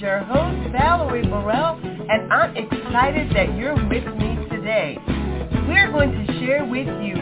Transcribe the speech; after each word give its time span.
Your 0.00 0.20
host, 0.20 0.72
Valerie 0.72 1.26
Burrell, 1.26 1.78
and 1.84 2.32
I'm 2.32 2.56
excited 2.56 3.36
that 3.36 3.54
you're 3.54 3.74
with 3.74 4.06
me 4.16 4.48
today. 4.48 4.96
We're 5.68 5.92
going 5.92 6.10
to 6.12 6.40
share 6.40 6.64
with 6.64 6.86
you 7.04 7.16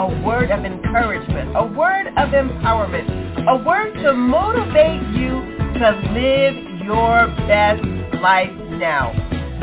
a 0.00 0.20
word 0.26 0.50
of 0.50 0.64
encouragement, 0.64 1.54
a 1.54 1.64
word 1.64 2.08
of 2.08 2.30
empowerment, 2.30 3.06
a 3.46 3.64
word 3.64 3.94
to 4.02 4.14
motivate 4.14 5.02
you 5.14 5.30
to 5.78 5.90
live 6.10 6.82
your 6.82 7.28
best 7.46 7.84
life 8.20 8.50
now. 8.80 9.12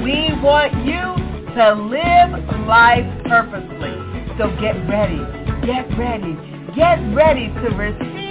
We 0.02 0.32
want 0.42 0.72
you 0.88 1.54
to 1.56 1.74
live 1.74 2.68
life 2.68 3.04
purposely. 3.26 4.00
So 4.38 4.48
get 4.62 4.80
ready, 4.88 5.20
get 5.68 5.92
ready, 5.98 6.38
get 6.74 7.00
ready 7.14 7.48
to 7.48 7.76
receive 7.76 8.31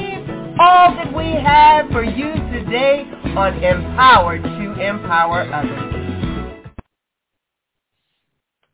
all 0.60 0.94
that 0.94 1.10
we 1.16 1.24
have 1.42 1.88
for 1.88 2.04
you 2.04 2.34
today 2.52 3.06
on 3.34 3.64
Empowered 3.64 4.42
to 4.42 4.72
Empower 4.78 5.50
Others. 5.50 6.74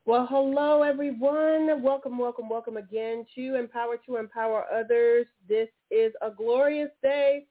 Well, 0.05 0.27
hello 0.29 0.83
everyone. 0.83 1.81
Welcome, 1.81 2.19
welcome, 2.19 2.49
welcome 2.49 2.77
again 2.77 3.25
to 3.37 3.55
Empower 3.55 3.99
to 4.05 4.17
Empower 4.17 4.65
Others. 4.75 5.27
This 5.49 5.69
is 5.93 6.13
a 6.23 6.31
glorious 6.33 6.91
day, 7.05 7.47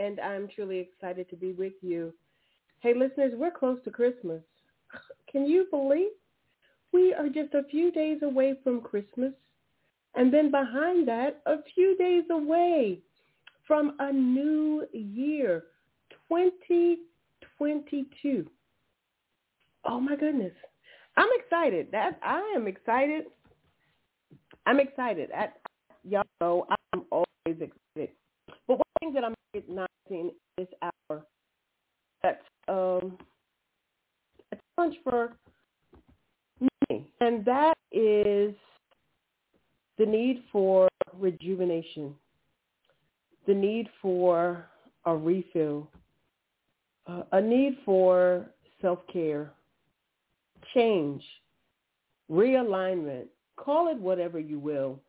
and 0.00 0.18
I'm 0.18 0.48
truly 0.52 0.80
excited 0.80 1.30
to 1.30 1.36
be 1.36 1.52
with 1.52 1.74
you. 1.80 2.12
Hey, 2.80 2.92
listeners, 2.92 3.34
we're 3.36 3.52
close 3.52 3.78
to 3.84 3.90
Christmas. 3.92 4.42
Can 5.30 5.46
you 5.46 5.68
believe 5.70 6.10
we 6.92 7.14
are 7.14 7.28
just 7.28 7.54
a 7.54 7.62
few 7.70 7.92
days 7.92 8.18
away 8.24 8.56
from 8.64 8.80
Christmas? 8.80 9.32
And 10.16 10.34
then 10.34 10.50
behind 10.50 11.06
that, 11.06 11.40
a 11.46 11.58
few 11.72 11.96
days 11.96 12.24
away 12.32 12.98
from 13.70 13.94
a 14.00 14.12
new 14.12 14.84
year, 14.92 15.62
2022. 16.28 18.46
Oh 19.84 20.00
my 20.00 20.16
goodness. 20.16 20.52
I'm 21.16 21.28
excited. 21.38 21.86
That 21.92 22.18
I 22.20 22.40
am 22.56 22.66
excited. 22.66 23.26
I'm 24.66 24.80
excited. 24.80 25.30
I, 25.32 25.50
y'all 26.02 26.24
know 26.40 26.66
I'm 26.92 27.04
always 27.12 27.26
excited. 27.46 28.10
But 28.66 28.78
one 28.78 28.82
thing 28.98 29.12
that 29.12 29.22
I'm 29.22 29.34
recognizing 29.54 30.32
is 30.58 30.66
hour 30.82 31.24
that's 32.24 32.42
um, 32.66 33.16
a 34.50 34.56
challenge 34.74 34.96
for 35.04 35.36
me, 36.60 37.06
and 37.20 37.44
that 37.44 37.74
is 37.92 38.52
the 39.96 40.06
need 40.06 40.42
for 40.50 40.88
rejuvenation, 41.16 42.16
the 43.46 43.54
need 43.54 43.88
for 44.00 44.66
a 45.06 45.16
refill, 45.16 45.88
uh, 47.06 47.22
a 47.32 47.40
need 47.40 47.78
for 47.84 48.46
self-care, 48.80 49.50
change, 50.74 51.22
realignment, 52.30 53.26
call 53.56 53.88
it 53.88 53.98
whatever 53.98 54.38
you 54.38 54.58
will. 54.58 55.00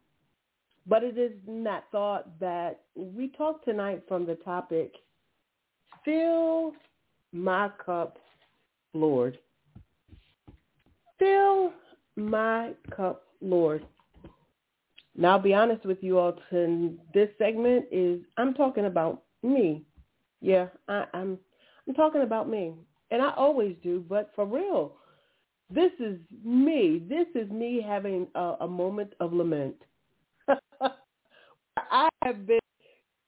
But 0.87 1.03
it 1.03 1.17
is 1.17 1.31
that 1.63 1.83
thought 1.91 2.39
that 2.39 2.81
we 2.95 3.29
talk 3.29 3.63
tonight 3.63 4.01
from 4.07 4.25
the 4.25 4.35
topic, 4.35 4.93
fill 6.03 6.73
my 7.31 7.69
cup, 7.83 8.17
Lord. 8.93 9.37
Fill 11.19 11.71
my 12.15 12.71
cup, 12.95 13.23
Lord. 13.41 13.85
Now, 15.21 15.33
I'll 15.33 15.39
be 15.39 15.53
honest 15.53 15.85
with 15.85 15.99
you 16.01 16.17
all. 16.17 16.33
This 16.51 17.29
segment 17.37 17.85
is 17.91 18.21
I'm 18.37 18.55
talking 18.55 18.85
about 18.85 19.21
me. 19.43 19.83
Yeah, 20.41 20.65
I, 20.87 21.05
I'm 21.13 21.37
I'm 21.87 21.93
talking 21.93 22.23
about 22.23 22.49
me, 22.49 22.73
and 23.11 23.21
I 23.21 23.31
always 23.35 23.75
do. 23.83 24.03
But 24.09 24.31
for 24.35 24.47
real, 24.47 24.95
this 25.69 25.91
is 25.99 26.17
me. 26.43 27.03
This 27.07 27.27
is 27.35 27.51
me 27.51 27.85
having 27.87 28.25
a, 28.33 28.55
a 28.61 28.67
moment 28.67 29.13
of 29.19 29.31
lament. 29.31 29.75
I 31.77 32.09
have 32.23 32.47
been 32.47 32.59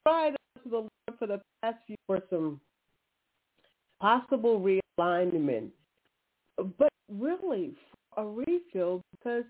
crying 0.03 0.35
to 0.63 0.69
the 0.69 0.75
Lord 0.77 0.89
for 1.19 1.27
the 1.27 1.41
past 1.61 1.77
few 1.85 1.95
for 2.07 2.23
some 2.31 2.59
possible 4.01 4.59
realignment, 4.99 5.69
but 6.57 6.89
really 7.07 7.75
for 8.15 8.23
a 8.23 8.27
refill 8.27 9.03
because 9.11 9.43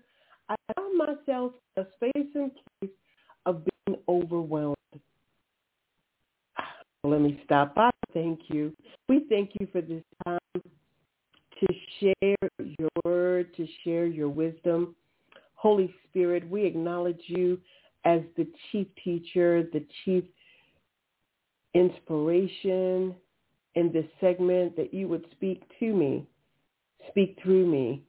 I 0.48 0.56
found 0.74 0.98
myself 0.98 1.52
in 1.76 1.82
a 1.82 1.86
space 1.94 2.30
and 2.34 2.50
place 2.80 2.92
of 3.46 3.62
being 3.86 3.98
overwhelmed. 4.08 4.76
Let 7.04 7.20
me 7.20 7.40
stop 7.44 7.74
by. 7.74 7.90
Thank 8.12 8.40
you. 8.48 8.74
We 9.08 9.26
thank 9.28 9.52
you 9.58 9.66
for 9.72 9.80
this 9.80 10.02
time 10.24 10.38
to 10.54 11.66
share 12.00 12.48
your 12.78 12.90
word, 13.04 13.54
to 13.56 13.66
share 13.82 14.06
your 14.06 14.28
wisdom. 14.28 14.94
Holy 15.54 15.94
Spirit, 16.08 16.48
we 16.48 16.64
acknowledge 16.64 17.22
you 17.26 17.58
as 18.04 18.20
the 18.36 18.46
chief 18.70 18.86
teacher, 19.02 19.64
the 19.72 19.84
chief 20.04 20.24
inspiration 21.74 23.14
in 23.74 23.92
this 23.92 24.04
segment, 24.20 24.76
that 24.76 24.94
you 24.94 25.08
would 25.08 25.26
speak 25.32 25.62
to 25.80 25.92
me, 25.92 26.26
speak 27.08 27.38
through 27.42 27.66
me, 27.66 28.04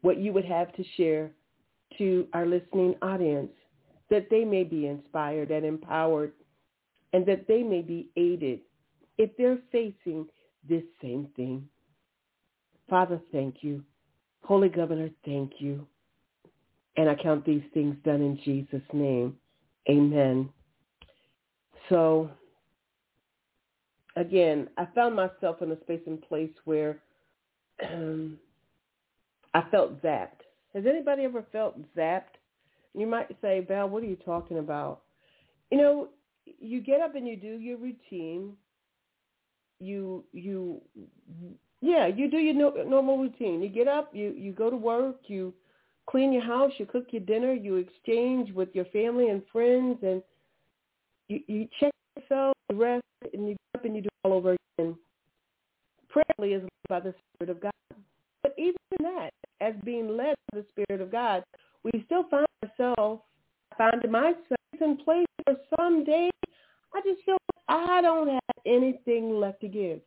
what 0.00 0.18
you 0.18 0.32
would 0.32 0.44
have 0.44 0.72
to 0.74 0.84
share 0.96 1.30
to 1.96 2.26
our 2.32 2.46
listening 2.46 2.94
audience, 3.02 3.50
that 4.10 4.28
they 4.30 4.44
may 4.44 4.64
be 4.64 4.86
inspired 4.86 5.50
and 5.50 5.64
empowered, 5.64 6.32
and 7.12 7.24
that 7.26 7.46
they 7.48 7.62
may 7.62 7.82
be 7.82 8.10
aided 8.16 8.60
if 9.16 9.30
they're 9.36 9.58
facing 9.72 10.26
this 10.68 10.84
same 11.00 11.28
thing. 11.36 11.68
Father, 12.88 13.20
thank 13.32 13.56
you. 13.62 13.82
Holy 14.44 14.68
Governor, 14.68 15.10
thank 15.24 15.52
you. 15.58 15.86
And 16.96 17.08
I 17.08 17.14
count 17.14 17.44
these 17.44 17.62
things 17.74 17.96
done 18.04 18.22
in 18.22 18.38
Jesus' 18.44 18.82
name. 18.92 19.36
Amen. 19.88 20.48
So, 21.88 22.30
again, 24.16 24.68
I 24.76 24.86
found 24.94 25.14
myself 25.14 25.62
in 25.62 25.70
a 25.70 25.80
space 25.80 26.00
and 26.06 26.20
place 26.22 26.50
where 26.64 26.98
um, 27.92 28.38
I 29.54 29.62
felt 29.70 30.02
zapped. 30.02 30.42
Has 30.78 30.86
anybody 30.86 31.24
ever 31.24 31.44
felt 31.50 31.74
zapped? 31.96 32.38
You 32.94 33.08
might 33.08 33.26
say, 33.42 33.64
Val, 33.66 33.88
what 33.88 34.04
are 34.04 34.06
you 34.06 34.14
talking 34.14 34.58
about? 34.58 35.02
You 35.72 35.78
know, 35.78 36.08
you 36.60 36.80
get 36.80 37.00
up 37.00 37.16
and 37.16 37.26
you 37.26 37.36
do 37.36 37.58
your 37.58 37.78
routine. 37.78 38.52
You 39.80 40.22
you 40.32 40.80
yeah, 41.80 42.06
you 42.06 42.30
do 42.30 42.36
your 42.36 42.54
no, 42.54 42.70
normal 42.84 43.18
routine. 43.18 43.60
You 43.60 43.68
get 43.68 43.88
up, 43.88 44.14
you 44.14 44.32
you 44.38 44.52
go 44.52 44.70
to 44.70 44.76
work, 44.76 45.16
you 45.26 45.52
clean 46.08 46.32
your 46.32 46.44
house, 46.44 46.70
you 46.78 46.86
cook 46.86 47.06
your 47.10 47.22
dinner, 47.22 47.52
you 47.52 47.74
exchange 47.74 48.52
with 48.52 48.68
your 48.72 48.84
family 48.86 49.30
and 49.30 49.42
friends, 49.50 49.98
and 50.02 50.22
you 51.26 51.40
you 51.48 51.68
check 51.80 51.92
yourself, 52.16 52.54
you 52.70 52.80
rest, 52.80 53.02
and 53.32 53.48
you 53.48 53.56
get 53.74 53.80
up 53.80 53.84
and 53.84 53.96
you 53.96 54.02
do 54.02 54.08
all 54.22 54.32
over 54.32 54.56
again. 54.78 54.96
Prayerfully 56.08 56.52
is 56.52 56.62
by 56.88 57.00
the 57.00 57.12
Spirit 57.34 57.50
of 57.50 57.60
God. 57.60 57.72
But 58.44 58.54
even 58.56 58.76
that, 59.00 59.30
as 59.60 59.74
being 59.84 60.16
led 60.16 60.34
by 60.52 60.60
the 60.60 60.66
Spirit 60.70 61.00
of 61.00 61.12
God, 61.12 61.44
we 61.84 62.02
still 62.06 62.24
find 62.30 62.46
ourselves, 62.64 63.22
find 63.76 64.10
myself 64.10 64.36
in 64.80 64.96
place 64.98 65.26
where 65.44 65.56
some 65.78 66.04
days 66.04 66.30
I 66.94 67.00
just 67.04 67.24
feel 67.24 67.36
I 67.68 68.00
don't 68.02 68.28
have 68.28 68.56
anything 68.66 69.38
left 69.38 69.60
to 69.60 69.68
give. 69.68 70.00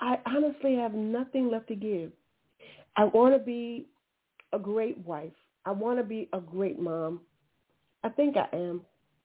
I 0.00 0.18
honestly 0.26 0.76
have 0.76 0.94
nothing 0.94 1.50
left 1.50 1.68
to 1.68 1.74
give. 1.74 2.12
I 2.96 3.04
want 3.04 3.34
to 3.34 3.38
be 3.38 3.86
a 4.52 4.58
great 4.58 4.98
wife. 4.98 5.32
I 5.64 5.72
want 5.72 5.98
to 5.98 6.04
be 6.04 6.28
a 6.32 6.40
great 6.40 6.78
mom. 6.78 7.20
I 8.04 8.08
think 8.08 8.36
I 8.36 8.48
am. 8.56 8.82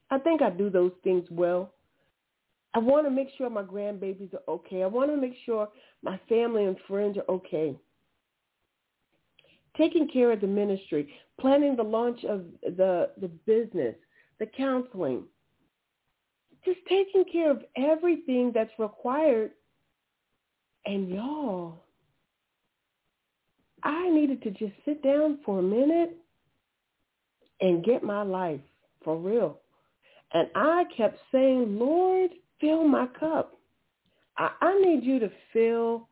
I 0.09 0.19
think 0.19 0.41
I 0.41 0.49
do 0.49 0.69
those 0.69 0.91
things 1.03 1.25
well. 1.31 1.73
I 2.75 2.79
want 2.79 3.05
to 3.05 3.11
make 3.11 3.29
sure 3.37 3.49
my 3.49 3.63
grandbabies 3.63 4.33
are 4.33 4.51
okay. 4.51 4.83
I 4.83 4.87
want 4.87 5.11
to 5.11 5.17
make 5.17 5.35
sure 5.45 5.69
my 6.01 6.19
family 6.27 6.65
and 6.65 6.75
friends 6.87 7.17
are 7.17 7.33
okay. 7.33 7.75
Taking 9.77 10.07
care 10.07 10.31
of 10.31 10.41
the 10.41 10.47
ministry, 10.47 11.13
planning 11.39 11.75
the 11.75 11.83
launch 11.83 12.23
of 12.25 12.45
the, 12.61 13.09
the 13.19 13.27
business, 13.45 13.95
the 14.39 14.45
counseling, 14.45 15.23
just 16.65 16.79
taking 16.87 17.25
care 17.31 17.51
of 17.51 17.63
everything 17.75 18.51
that's 18.53 18.71
required. 18.77 19.51
And 20.85 21.09
y'all, 21.09 21.83
I 23.83 24.09
needed 24.09 24.41
to 24.43 24.51
just 24.51 24.73
sit 24.85 25.03
down 25.03 25.39
for 25.45 25.59
a 25.59 25.63
minute 25.63 26.17
and 27.61 27.83
get 27.83 28.03
my 28.03 28.21
life 28.21 28.61
for 29.03 29.17
real. 29.17 29.59
And 30.33 30.47
I 30.55 30.85
kept 30.95 31.19
saying, 31.31 31.77
Lord, 31.77 32.31
fill 32.59 32.87
my 32.87 33.07
cup. 33.07 33.57
I, 34.37 34.49
I 34.61 34.81
need 34.81 35.03
you 35.03 35.19
to 35.19 35.31
fill 35.51 36.07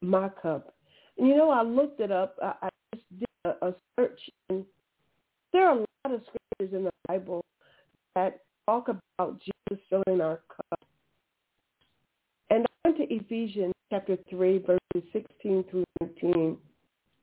my 0.00 0.28
cup. 0.28 0.74
And 1.16 1.26
you 1.28 1.36
know, 1.36 1.50
I 1.50 1.62
looked 1.62 2.00
it 2.00 2.12
up. 2.12 2.36
I, 2.42 2.54
I 2.62 2.68
a, 3.44 3.50
a 3.62 3.74
search. 3.96 4.18
And 4.48 4.64
there 5.52 5.68
are 5.68 5.76
a 5.76 5.78
lot 5.78 6.14
of 6.14 6.22
scriptures 6.22 6.76
in 6.76 6.84
the 6.84 6.92
Bible 7.06 7.44
that 8.14 8.40
talk 8.66 8.88
about 8.88 9.40
Jesus 9.40 9.82
filling 9.88 10.20
our 10.20 10.40
cup. 10.48 10.80
And 12.50 12.66
went 12.84 12.96
to 12.98 13.14
Ephesians 13.14 13.74
chapter 13.90 14.16
3, 14.30 14.58
verses 14.58 15.08
16 15.12 15.64
through 15.70 15.84
19. 16.00 16.56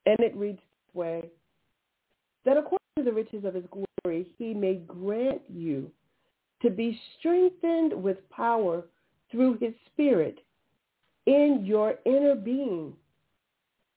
And 0.06 0.20
it 0.20 0.36
reads 0.36 0.58
this 0.58 0.94
way, 0.94 1.24
that 2.44 2.56
according 2.56 2.78
to 2.98 3.04
the 3.04 3.12
riches 3.12 3.44
of 3.44 3.54
his 3.54 3.64
glory, 3.70 4.26
he 4.38 4.54
may 4.54 4.74
grant 4.86 5.42
you 5.48 5.90
to 6.62 6.70
be 6.70 6.98
strengthened 7.18 7.92
with 7.92 8.28
power 8.30 8.84
through 9.30 9.58
his 9.60 9.72
spirit 9.92 10.38
in 11.26 11.62
your 11.64 11.96
inner 12.06 12.36
being, 12.36 12.92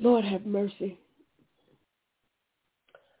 Lord 0.00 0.24
have 0.24 0.46
mercy. 0.46 0.98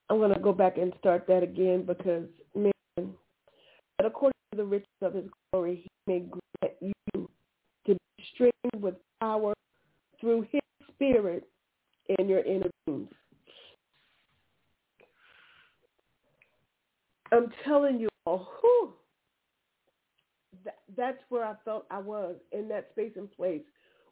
I'm 0.08 0.16
going 0.16 0.32
to 0.32 0.40
go 0.40 0.52
back 0.52 0.78
and 0.78 0.92
start 0.98 1.26
that 1.28 1.42
again 1.42 1.84
because, 1.86 2.24
man, 2.54 2.72
but 2.96 4.06
according 4.06 4.34
to 4.52 4.56
the 4.56 4.64
riches 4.64 4.88
of 5.02 5.14
his 5.14 5.26
glory, 5.52 5.84
he 5.84 6.12
may 6.12 6.20
grant 6.20 6.74
you 6.80 7.28
to 7.86 7.94
be 7.94 8.24
strengthened 8.34 8.82
with 8.82 8.94
power 9.20 9.52
through 10.20 10.46
his 10.50 10.60
spirit 10.88 11.46
in 12.18 12.28
your 12.28 12.40
inner 12.40 12.70
beings. 12.86 13.10
I'm 17.30 17.52
telling 17.64 18.00
you 18.00 18.08
all, 18.26 18.48
whew, 18.60 18.94
that, 20.64 20.78
that's 20.96 21.22
where 21.28 21.44
I 21.44 21.54
felt 21.64 21.86
I 21.90 21.98
was 21.98 22.36
in 22.52 22.68
that 22.68 22.88
space 22.92 23.12
and 23.16 23.30
place 23.30 23.62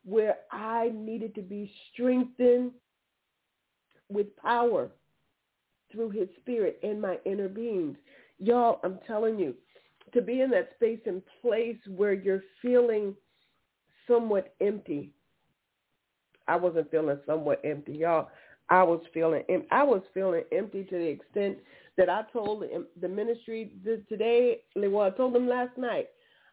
where 0.08 0.36
I 0.50 0.90
needed 0.94 1.34
to 1.34 1.42
be 1.42 1.70
strengthened 1.92 2.72
with 4.08 4.34
power 4.36 4.90
through 5.92 6.10
his 6.10 6.28
spirit 6.40 6.78
in 6.82 7.00
my 7.00 7.18
inner 7.26 7.48
beings. 7.48 7.96
Y'all, 8.38 8.80
I'm 8.84 8.98
telling 9.06 9.38
you, 9.38 9.54
to 10.14 10.22
be 10.22 10.40
in 10.40 10.50
that 10.50 10.70
space 10.76 11.00
and 11.04 11.22
place 11.42 11.76
where 11.86 12.14
you're 12.14 12.42
feeling 12.62 13.14
somewhat 14.06 14.54
empty. 14.62 15.10
I 16.46 16.56
wasn't 16.56 16.90
feeling 16.90 17.18
somewhat 17.26 17.60
empty, 17.62 17.92
y'all. 17.92 18.30
I 18.70 18.82
was 18.82 19.00
feeling 19.12 19.42
I 19.70 19.82
was 19.82 20.02
feeling 20.14 20.44
empty 20.52 20.84
to 20.84 20.94
the 20.94 21.06
extent 21.06 21.58
that 21.98 22.08
I 22.08 22.22
told 22.32 22.64
the 23.00 23.08
ministry 23.08 23.72
today. 24.08 24.60
Well, 24.74 25.02
I 25.06 25.10
told 25.10 25.34
them 25.34 25.48
last 25.48 25.76
night. 25.76 26.08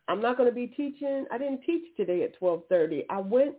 I'm 0.08 0.22
not 0.22 0.38
going 0.38 0.50
to 0.50 0.56
be 0.56 0.68
teaching. 0.68 1.26
I 1.32 1.38
didn't 1.38 1.62
teach 1.66 1.96
today 1.98 2.24
at 2.24 2.40
12:30. 2.40 3.06
I 3.10 3.20
went 3.20 3.56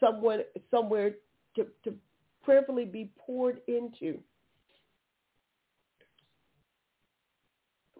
somewhere 0.00 0.44
somewhere 0.70 1.12
to, 1.56 1.66
to 1.84 1.94
prayerfully 2.42 2.84
be 2.84 3.12
poured 3.18 3.60
into. 3.68 4.18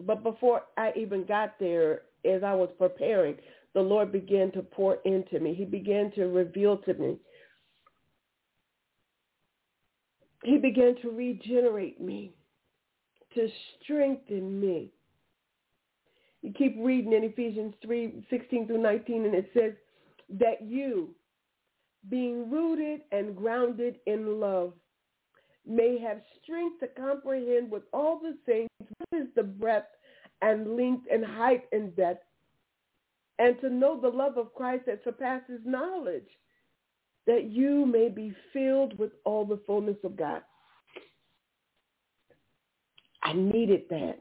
But 0.01 0.23
before 0.23 0.63
I 0.77 0.91
even 0.97 1.25
got 1.25 1.57
there, 1.59 2.01
as 2.25 2.43
I 2.43 2.53
was 2.53 2.69
preparing, 2.77 3.37
the 3.73 3.81
Lord 3.81 4.11
began 4.11 4.51
to 4.53 4.61
pour 4.61 4.95
into 5.05 5.39
me. 5.39 5.53
He 5.53 5.65
began 5.65 6.11
to 6.15 6.25
reveal 6.25 6.77
to 6.79 6.93
me 6.95 7.17
He 10.45 10.57
began 10.59 10.95
to 11.01 11.09
regenerate 11.09 11.99
me, 11.99 12.35
to 13.33 13.47
strengthen 13.81 14.61
me. 14.61 14.91
You 16.45 16.53
keep 16.53 16.75
reading 16.79 17.13
in 17.13 17.23
Ephesians 17.23 17.73
3, 17.81 18.23
16 18.29 18.67
through 18.67 18.77
19, 18.77 19.25
and 19.25 19.33
it 19.33 19.49
says 19.51 19.73
that 20.37 20.61
you, 20.61 21.09
being 22.07 22.51
rooted 22.51 23.01
and 23.11 23.35
grounded 23.35 23.95
in 24.05 24.39
love, 24.39 24.73
may 25.65 25.97
have 25.97 26.21
strength 26.43 26.79
to 26.81 26.87
comprehend 26.89 27.71
with 27.71 27.81
all 27.91 28.19
the 28.19 28.37
saints 28.45 28.69
what 28.77 29.23
is 29.23 29.27
the 29.35 29.41
breadth 29.41 29.87
and 30.43 30.77
length 30.77 31.07
and 31.11 31.25
height 31.25 31.63
and 31.71 31.95
depth, 31.95 32.23
and 33.39 33.59
to 33.61 33.69
know 33.69 33.99
the 33.99 34.07
love 34.07 34.37
of 34.37 34.53
Christ 34.53 34.83
that 34.85 35.01
surpasses 35.03 35.61
knowledge, 35.65 36.29
that 37.25 37.45
you 37.45 37.87
may 37.87 38.07
be 38.07 38.35
filled 38.53 38.99
with 38.99 39.13
all 39.23 39.45
the 39.45 39.59
fullness 39.65 39.97
of 40.03 40.15
God. 40.15 40.43
I 43.23 43.33
needed 43.33 43.85
that. 43.89 44.19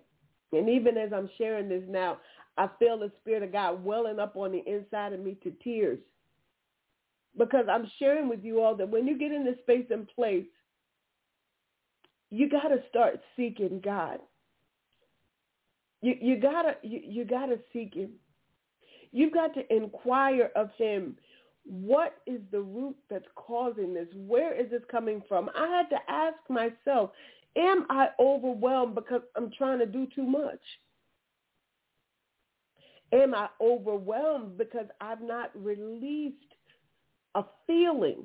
And 0.56 0.68
even 0.68 0.96
as 0.96 1.12
I'm 1.12 1.30
sharing 1.38 1.68
this 1.68 1.84
now, 1.88 2.18
I 2.56 2.68
feel 2.78 2.98
the 2.98 3.12
Spirit 3.20 3.42
of 3.42 3.52
God 3.52 3.84
welling 3.84 4.18
up 4.18 4.36
on 4.36 4.52
the 4.52 4.62
inside 4.66 5.12
of 5.12 5.20
me 5.20 5.36
to 5.42 5.50
tears. 5.62 5.98
Because 7.36 7.66
I'm 7.70 7.90
sharing 7.98 8.28
with 8.28 8.44
you 8.44 8.60
all 8.60 8.76
that 8.76 8.88
when 8.88 9.06
you 9.06 9.18
get 9.18 9.32
in 9.32 9.44
this 9.44 9.58
space 9.62 9.86
and 9.90 10.06
place, 10.08 10.46
you 12.30 12.48
got 12.48 12.68
to 12.68 12.78
start 12.88 13.20
seeking 13.36 13.80
God. 13.84 14.18
You, 16.00 16.14
you 16.20 16.36
gotta 16.38 16.76
you, 16.82 17.00
you 17.02 17.24
gotta 17.24 17.58
seek 17.72 17.94
Him. 17.94 18.10
You've 19.10 19.32
got 19.32 19.54
to 19.54 19.74
inquire 19.74 20.50
of 20.54 20.70
Him 20.76 21.16
what 21.64 22.18
is 22.26 22.40
the 22.52 22.60
root 22.60 22.96
that's 23.08 23.26
causing 23.34 23.94
this? 23.94 24.08
Where 24.14 24.58
is 24.58 24.70
this 24.70 24.82
coming 24.90 25.22
from? 25.28 25.50
I 25.56 25.66
had 25.66 25.88
to 25.90 25.98
ask 26.08 26.36
myself, 26.48 27.10
am 27.56 27.86
I 27.90 28.08
overwhelmed 28.18 28.94
because 28.94 29.22
I'm 29.36 29.50
trying 29.56 29.78
to 29.78 29.86
do 29.86 30.06
too 30.14 30.24
much? 30.24 30.60
Am 33.12 33.34
I 33.34 33.48
overwhelmed 33.60 34.58
because 34.58 34.86
I've 35.00 35.20
not 35.20 35.50
released 35.54 36.36
a 37.34 37.44
feeling? 37.66 38.24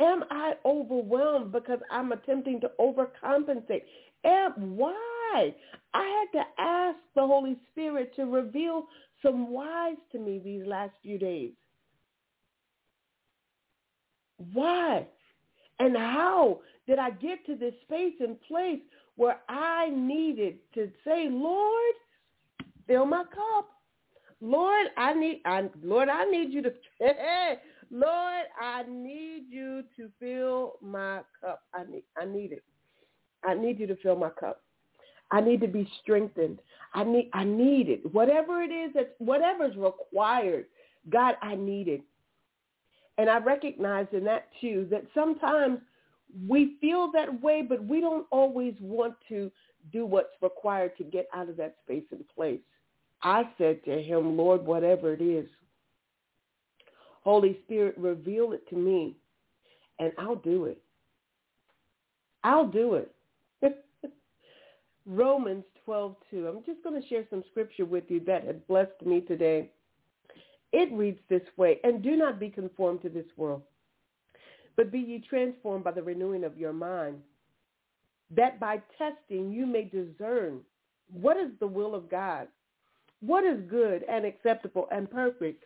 Am 0.00 0.24
I 0.30 0.54
overwhelmed 0.64 1.52
because 1.52 1.78
I'm 1.90 2.12
attempting 2.12 2.60
to 2.60 2.70
overcompensate? 2.80 3.82
Am, 4.24 4.76
why? 4.76 5.54
I 5.94 6.26
had 6.32 6.38
to 6.38 6.44
ask 6.58 6.98
the 7.14 7.26
Holy 7.26 7.56
Spirit 7.70 8.14
to 8.16 8.24
reveal 8.24 8.86
some 9.22 9.50
whys 9.50 9.96
to 10.10 10.18
me 10.18 10.40
these 10.44 10.66
last 10.66 10.92
few 11.02 11.18
days. 11.18 11.52
Why? 14.52 15.06
And 15.82 15.96
how 15.96 16.60
did 16.86 17.00
I 17.00 17.10
get 17.10 17.44
to 17.46 17.56
this 17.56 17.74
space 17.82 18.14
and 18.20 18.40
place 18.42 18.78
where 19.16 19.40
I 19.48 19.90
needed 19.90 20.58
to 20.74 20.88
say, 21.04 21.28
Lord, 21.28 21.94
fill 22.86 23.04
my 23.04 23.24
cup. 23.24 23.68
Lord, 24.40 24.86
I 24.96 25.12
need 25.12 25.40
I 25.44 25.68
Lord, 25.82 26.08
I 26.08 26.24
need 26.30 26.52
you 26.52 26.62
to 26.62 26.72
Lord, 27.90 28.44
I 28.60 28.84
need 28.88 29.46
you 29.50 29.82
to 29.96 30.08
fill 30.20 30.74
my 30.80 31.22
cup. 31.40 31.62
I 31.74 31.82
need 31.90 32.04
I 32.16 32.26
need 32.26 32.52
it. 32.52 32.62
I 33.44 33.54
need 33.54 33.80
you 33.80 33.88
to 33.88 33.96
fill 33.96 34.16
my 34.16 34.30
cup. 34.30 34.62
I 35.32 35.40
need 35.40 35.60
to 35.62 35.68
be 35.68 35.90
strengthened. 36.00 36.60
I 36.94 37.02
need 37.02 37.28
I 37.32 37.42
need 37.42 37.88
it. 37.88 38.12
Whatever 38.12 38.62
it 38.62 38.70
is 38.70 38.92
that 38.94 39.16
whatever's 39.18 39.76
required, 39.76 40.66
God, 41.10 41.34
I 41.42 41.56
need 41.56 41.88
it. 41.88 42.02
And 43.18 43.28
I 43.28 43.38
recognize 43.38 44.06
in 44.12 44.24
that 44.24 44.48
too 44.60 44.86
that 44.90 45.04
sometimes 45.14 45.78
we 46.48 46.76
feel 46.80 47.10
that 47.12 47.42
way, 47.42 47.62
but 47.62 47.84
we 47.84 48.00
don't 48.00 48.26
always 48.30 48.74
want 48.80 49.14
to 49.28 49.50
do 49.92 50.06
what's 50.06 50.34
required 50.40 50.96
to 50.96 51.04
get 51.04 51.26
out 51.34 51.48
of 51.48 51.56
that 51.58 51.76
space 51.84 52.04
and 52.10 52.26
place. 52.34 52.60
I 53.22 53.44
said 53.58 53.84
to 53.84 54.02
him, 54.02 54.36
Lord, 54.36 54.64
whatever 54.64 55.12
it 55.12 55.20
is, 55.20 55.46
Holy 57.22 57.58
Spirit, 57.64 57.94
reveal 57.98 58.52
it 58.52 58.68
to 58.70 58.76
me, 58.76 59.16
and 59.98 60.12
I'll 60.18 60.36
do 60.36 60.64
it. 60.64 60.82
I'll 62.42 62.66
do 62.66 62.94
it. 62.94 63.14
Romans 65.06 65.64
12, 65.84 66.16
2. 66.30 66.48
I'm 66.48 66.64
just 66.64 66.82
going 66.82 67.00
to 67.00 67.08
share 67.08 67.24
some 67.30 67.44
scripture 67.50 67.84
with 67.84 68.04
you 68.08 68.20
that 68.26 68.44
had 68.44 68.66
blessed 68.66 69.04
me 69.04 69.20
today. 69.20 69.70
It 70.72 70.90
reads 70.92 71.20
this 71.28 71.42
way, 71.56 71.80
and 71.84 72.02
do 72.02 72.16
not 72.16 72.40
be 72.40 72.48
conformed 72.48 73.02
to 73.02 73.08
this 73.08 73.26
world, 73.36 73.62
but 74.76 74.90
be 74.90 75.00
ye 75.00 75.24
transformed 75.28 75.84
by 75.84 75.92
the 75.92 76.02
renewing 76.02 76.44
of 76.44 76.56
your 76.56 76.72
mind, 76.72 77.18
that 78.30 78.58
by 78.58 78.80
testing 78.96 79.52
you 79.52 79.66
may 79.66 79.84
discern 79.84 80.60
what 81.12 81.36
is 81.36 81.50
the 81.60 81.66
will 81.66 81.94
of 81.94 82.08
God, 82.10 82.48
what 83.20 83.44
is 83.44 83.60
good 83.68 84.04
and 84.08 84.24
acceptable 84.24 84.88
and 84.90 85.10
perfect. 85.10 85.64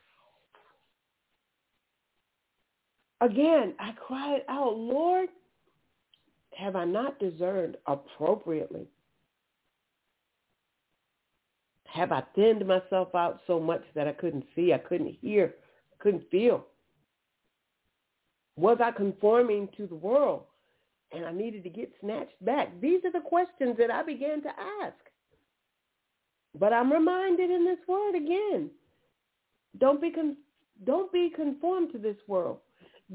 Again, 3.21 3.75
I 3.79 3.93
cried 3.93 4.43
out, 4.49 4.77
Lord, 4.77 5.29
have 6.57 6.75
I 6.75 6.85
not 6.85 7.19
discerned 7.19 7.77
appropriately? 7.87 8.89
Have 11.93 12.13
I 12.13 12.23
thinned 12.35 12.67
myself 12.67 13.15
out 13.15 13.41
so 13.47 13.59
much 13.59 13.83
that 13.95 14.07
I 14.07 14.13
couldn't 14.13 14.45
see, 14.55 14.73
I 14.73 14.79
couldn't 14.79 15.17
hear, 15.21 15.55
I 15.93 16.03
couldn't 16.03 16.31
feel? 16.31 16.67
Was 18.57 18.79
I 18.83 18.91
conforming 18.91 19.69
to 19.77 19.87
the 19.87 19.95
world 19.95 20.45
and 21.13 21.25
I 21.25 21.33
needed 21.33 21.63
to 21.65 21.71
get 21.71 21.93
snatched 22.01 22.45
back? 22.45 22.69
These 22.81 23.05
are 23.05 23.13
the 23.13 23.21
questions 23.21 23.77
that 23.79 23.91
I 23.91 24.03
began 24.03 24.43
to 24.43 24.49
ask. 24.83 24.97
But 26.59 26.73
I'm 26.73 26.93
reminded 26.93 27.51
in 27.51 27.65
this 27.65 27.79
word 27.87 28.15
again. 28.15 28.71
Don't 29.79 30.01
be 30.01 30.11
con- 30.11 30.37
don't 30.85 31.13
be 31.13 31.31
conformed 31.35 31.93
to 31.93 31.99
this 31.99 32.17
world. 32.27 32.59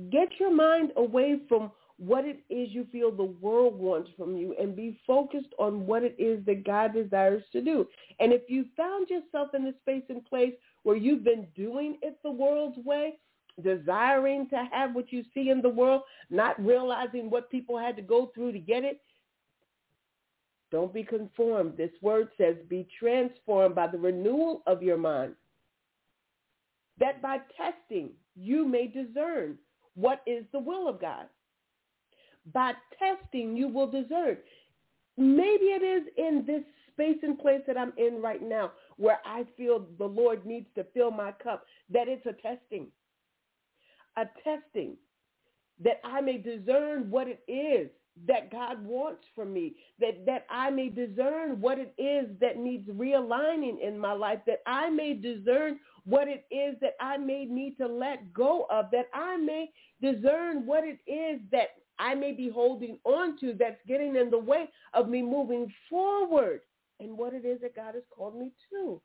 Get 0.10 0.30
your 0.40 0.54
mind 0.54 0.92
away 0.96 1.40
from 1.48 1.72
what 2.02 2.26
it 2.26 2.40
is 2.50 2.70
you 2.72 2.88
feel 2.92 3.12
the 3.12 3.24
world 3.24 3.78
wants 3.78 4.10
from 4.18 4.36
you 4.36 4.56
and 4.60 4.76
be 4.76 5.00
focused 5.06 5.54
on 5.60 5.86
what 5.86 6.02
it 6.02 6.16
is 6.18 6.44
that 6.48 6.66
God 6.66 6.96
desires 6.96 7.44
to 7.52 7.62
do. 7.62 7.88
And 8.20 8.34
if 8.34 8.42
you 8.48 8.66
found 8.76 9.08
yourself 9.08 9.50
in 9.54 9.64
the 9.64 9.76
space 9.82 10.02
and 10.10 10.26
place 10.26 10.54
where 10.82 10.96
you've 10.96 11.24
been 11.24 11.46
doing 11.56 12.00
it 12.02 12.18
the 12.24 12.32
world's 12.32 12.80
way, 12.84 13.20
desiring 13.62 14.50
to 14.50 14.68
have 14.72 14.96
what 14.96 15.14
you 15.14 15.24
see 15.32 15.52
in 15.52 15.62
the 15.62 15.70
world, 15.70 16.02
not 16.32 16.60
realizing 16.60 17.30
what 17.30 17.52
people 17.52 17.78
had 17.78 17.96
to 17.98 18.02
go 18.02 18.32
through 18.34 18.54
to 18.54 18.60
get 18.60 18.84
it, 18.84 19.00
don't 20.72 20.92
be 20.92 21.04
conformed. 21.04 21.78
This 21.78 21.92
word 22.02 22.30
says 22.36 22.56
be 22.68 22.88
transformed 22.98 23.76
by 23.76 23.86
the 23.86 24.00
renewal 24.00 24.64
of 24.66 24.82
your 24.82 24.98
mind. 24.98 25.36
That 27.00 27.22
by 27.22 27.42
testing 27.56 28.10
you 28.36 28.66
may 28.66 28.88
discern 28.88 29.60
what 29.94 30.24
is 30.26 30.46
the 30.52 30.60
will 30.60 30.88
of 30.88 31.00
God. 31.00 31.28
By 32.54 32.74
testing, 32.98 33.56
you 33.56 33.68
will 33.68 33.88
discern. 33.90 34.38
Maybe 35.18 35.66
it 35.66 35.84
is 35.84 36.08
in 36.18 36.44
this 36.46 36.64
space 36.92 37.20
and 37.24 37.38
place 37.38 37.62
that 37.68 37.78
I'm 37.78 37.94
in 37.98 38.22
right 38.22 38.42
now 38.42 38.72
where 38.98 39.20
I 39.26 39.46
feel 39.58 39.86
the 39.98 40.06
Lord 40.06 40.46
needs 40.46 40.68
to 40.76 40.86
fill 40.94 41.12
my 41.12 41.32
cup, 41.32 41.66
that 41.90 42.08
it's 42.08 42.26
a 42.26 42.34
testing. 42.34 42.88
A 44.18 44.26
testing 44.44 44.98
that 45.84 46.00
I 46.04 46.22
may 46.22 46.38
discern 46.38 47.10
what 47.10 47.28
it 47.28 47.44
is 47.48 47.90
that 48.28 48.52
God 48.52 48.84
wants 48.86 49.24
from 49.34 49.54
me, 49.54 49.76
that, 50.00 50.26
that 50.26 50.46
I 50.50 50.70
may 50.70 50.90
discern 50.90 51.62
what 51.62 51.80
it 51.80 51.94
is 51.98 52.28
that 52.40 52.58
needs 52.58 52.88
realigning 52.90 53.82
in 53.82 53.98
my 53.98 54.14
life, 54.14 54.40
that 54.48 54.62
I 54.68 54.90
may 54.90 55.14
discern 55.14 55.80
what 56.06 56.28
it 56.28 56.46
is 56.52 56.76
that 56.82 56.96
I 57.00 57.18
may 57.18 57.46
need 57.46 57.78
to 57.78 57.88
let 57.88 58.34
go 58.34 58.66
of, 58.70 58.92
that 58.92 59.08
I 59.14 59.38
may 59.38 59.72
discern 60.02 60.66
what 60.66 60.84
it 60.84 61.00
is 61.10 61.40
that 61.52 61.70
I 62.00 62.16
may 62.16 62.32
be 62.32 62.50
holding 62.50 62.98
on 63.04 63.38
to 63.40 63.54
that's 63.54 63.80
getting 63.88 64.16
in 64.16 64.32
the 64.32 64.40
way 64.40 64.70
of 64.94 65.08
me 65.08 65.22
moving 65.22 65.72
forward 65.90 66.62
and 67.00 67.18
what 67.18 67.34
it 67.34 67.46
is 67.46 67.62
that 67.62 67.76
God 67.76 67.94
has 67.96 68.04
called 68.10 68.36
me 68.36 68.52
to. 68.72 69.02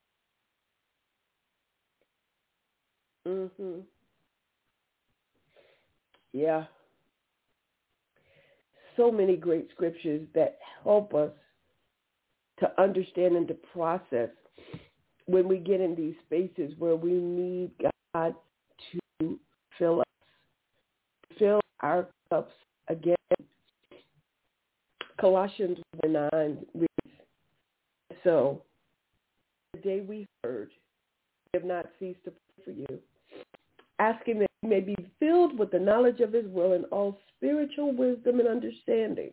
Mhm. 3.27 3.85
Yeah. 6.33 6.67
So 8.97 9.11
many 9.11 9.37
great 9.37 9.71
scriptures 9.71 10.27
that 10.33 10.59
help 10.83 11.13
us 11.15 11.33
to 12.59 12.81
understand 12.81 13.37
and 13.37 13.49
to 13.49 13.55
process 13.55 14.31
when 15.27 15.49
we 15.49 15.59
get 15.59 15.81
in 15.81 15.95
these 15.95 16.15
spaces 16.25 16.73
where 16.79 16.97
we 16.97 17.13
need 17.13 17.71
God 18.15 18.35
to 18.93 19.39
fill 19.79 20.01
us, 20.01 20.07
fill 21.39 21.61
our 21.81 22.09
cups 22.31 22.53
again, 22.89 23.17
Colossians 25.21 25.79
9 26.05 26.59
reads, 26.75 27.17
So, 28.23 28.63
the 29.73 29.81
day 29.81 30.01
we 30.01 30.27
heard, 30.45 30.71
we 31.53 31.59
have 31.59 31.67
not 31.67 31.87
ceased 31.99 32.23
to 32.25 32.31
pray 32.31 32.65
for 32.65 32.71
you, 32.71 32.99
asking 33.99 34.41
that 34.41 34.51
you 34.63 34.69
may 34.69 34.81
be 34.81 34.97
filled 35.19 35.59
with 35.59 35.71
the 35.71 35.79
knowledge 35.79 36.21
of 36.21 36.33
his 36.33 36.47
will 36.47 36.75
and 36.75 36.85
all 36.87 37.19
spiritual 37.37 37.93
wisdom 37.93 38.41
and 38.41 38.49
understanding. 38.49 39.31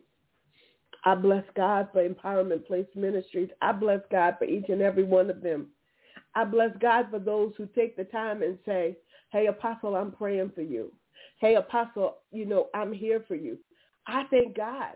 I 1.04 1.14
bless 1.14 1.44
God 1.54 1.88
for 1.92 2.06
Empowerment 2.08 2.66
Place 2.66 2.86
Ministries. 2.94 3.50
I 3.60 3.72
bless 3.72 4.00
God 4.10 4.36
for 4.38 4.46
each 4.46 4.70
and 4.70 4.80
every 4.80 5.04
one 5.04 5.28
of 5.28 5.42
them. 5.42 5.68
I 6.36 6.44
bless 6.44 6.70
God 6.80 7.06
for 7.10 7.18
those 7.20 7.54
who 7.58 7.66
take 7.66 7.96
the 7.96 8.04
time 8.04 8.42
and 8.42 8.58
say, 8.66 8.96
hey, 9.32 9.46
Apostle, 9.48 9.96
I'm 9.96 10.12
praying 10.12 10.52
for 10.54 10.62
you 10.62 10.92
hey, 11.40 11.56
Apostle, 11.56 12.18
you 12.32 12.46
know, 12.46 12.68
I'm 12.74 12.92
here 12.92 13.24
for 13.28 13.34
you. 13.34 13.58
I 14.06 14.24
thank 14.30 14.56
God 14.56 14.94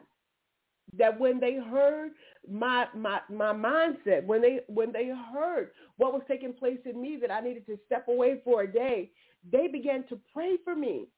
that 0.99 1.19
when 1.21 1.41
they 1.41 1.57
heard 1.57 2.13
my 2.51 2.87
my 2.97 3.21
my 3.31 3.53
mindset, 3.53 4.25
when 4.27 4.43
they 4.43 4.61
when 4.69 4.93
they 4.93 5.13
heard 5.35 5.71
what 5.99 6.13
was 6.15 6.23
taking 6.29 6.55
place 6.55 6.81
in 6.87 7.01
me 7.01 7.19
that 7.21 7.33
I 7.33 7.41
needed 7.41 7.67
to 7.67 7.79
step 7.87 8.09
away 8.09 8.41
for 8.45 8.63
a 8.63 8.73
day, 8.73 9.11
they 9.53 9.69
began 9.69 10.07
to 10.09 10.21
pray 10.35 10.57
for 10.65 10.77
me. 10.77 11.09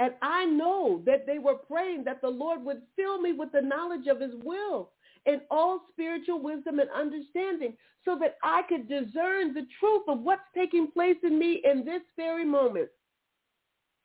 And 0.00 0.14
I 0.22 0.46
know 0.46 1.02
that 1.06 1.26
they 1.26 1.38
were 1.38 1.56
praying 1.56 2.04
that 2.04 2.22
the 2.22 2.28
Lord 2.28 2.64
would 2.64 2.82
fill 2.96 3.20
me 3.20 3.32
with 3.32 3.52
the 3.52 3.62
knowledge 3.62 4.08
of 4.08 4.20
his 4.20 4.32
will 4.44 4.92
and 5.26 5.40
all 5.50 5.82
spiritual 5.90 6.40
wisdom 6.40 6.78
and 6.78 6.90
understanding 6.90 7.74
so 8.04 8.18
that 8.18 8.36
I 8.42 8.62
could 8.68 8.88
discern 8.88 9.52
the 9.52 9.66
truth 9.78 10.02
of 10.08 10.20
what's 10.20 10.42
taking 10.54 10.90
place 10.90 11.16
in 11.22 11.38
me 11.38 11.62
in 11.64 11.84
this 11.84 12.02
very 12.16 12.44
moment 12.44 12.88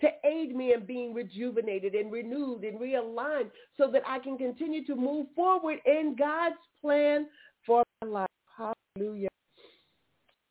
to 0.02 0.10
aid 0.26 0.54
me 0.56 0.74
in 0.74 0.86
being 0.86 1.14
rejuvenated 1.14 1.96
and 1.96 2.12
renewed 2.12 2.64
and 2.64 2.80
realigned 2.80 3.50
so 3.78 3.90
that 3.92 4.04
I 4.06 4.20
can 4.20 4.38
continue 4.38 4.86
to 4.86 4.96
move 4.96 5.28
forward 5.36 5.80
in 5.86 6.16
God's 6.20 6.56
plan 6.82 7.28
for 7.66 7.84
my 8.02 8.10
life. 8.10 8.30
Hallelujah. 8.58 9.30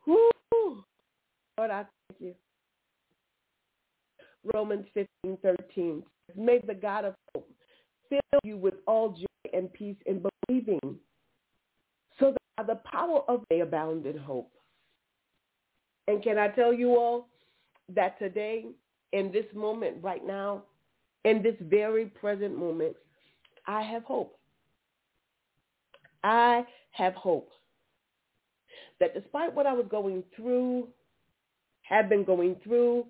Woo. 0.06 0.30
Lord, 1.58 1.70
I 1.70 1.84
thank 2.08 2.20
you. 2.20 2.34
Romans 4.52 4.86
15, 4.94 5.38
13. 5.42 6.02
May 6.36 6.60
the 6.66 6.74
God 6.74 7.04
of 7.04 7.14
hope 7.34 7.48
fill 8.08 8.40
you 8.42 8.56
with 8.56 8.74
all 8.86 9.10
joy 9.10 9.50
and 9.52 9.72
peace 9.72 9.96
in 10.06 10.20
believing 10.48 10.96
so 12.18 12.32
that 12.32 12.66
by 12.66 12.74
the 12.74 12.80
power 12.88 13.22
of 13.28 13.42
they 13.50 13.60
abound 13.60 14.06
in 14.06 14.16
hope. 14.16 14.50
And 16.06 16.22
can 16.22 16.38
I 16.38 16.48
tell 16.48 16.72
you 16.72 16.90
all 16.96 17.28
that 17.94 18.18
today 18.18 18.66
in 19.12 19.32
this 19.32 19.46
moment 19.54 19.96
right 20.02 20.24
now, 20.26 20.62
in 21.24 21.42
this 21.42 21.56
very 21.60 22.06
present 22.06 22.56
moment, 22.58 22.94
I 23.66 23.82
have 23.82 24.04
hope. 24.04 24.38
I 26.22 26.64
have 26.92 27.14
hope 27.14 27.50
that 29.00 29.14
despite 29.14 29.54
what 29.54 29.66
I 29.66 29.72
was 29.72 29.86
going 29.90 30.22
through, 30.36 30.88
have 31.82 32.08
been 32.08 32.24
going 32.24 32.56
through 32.64 33.06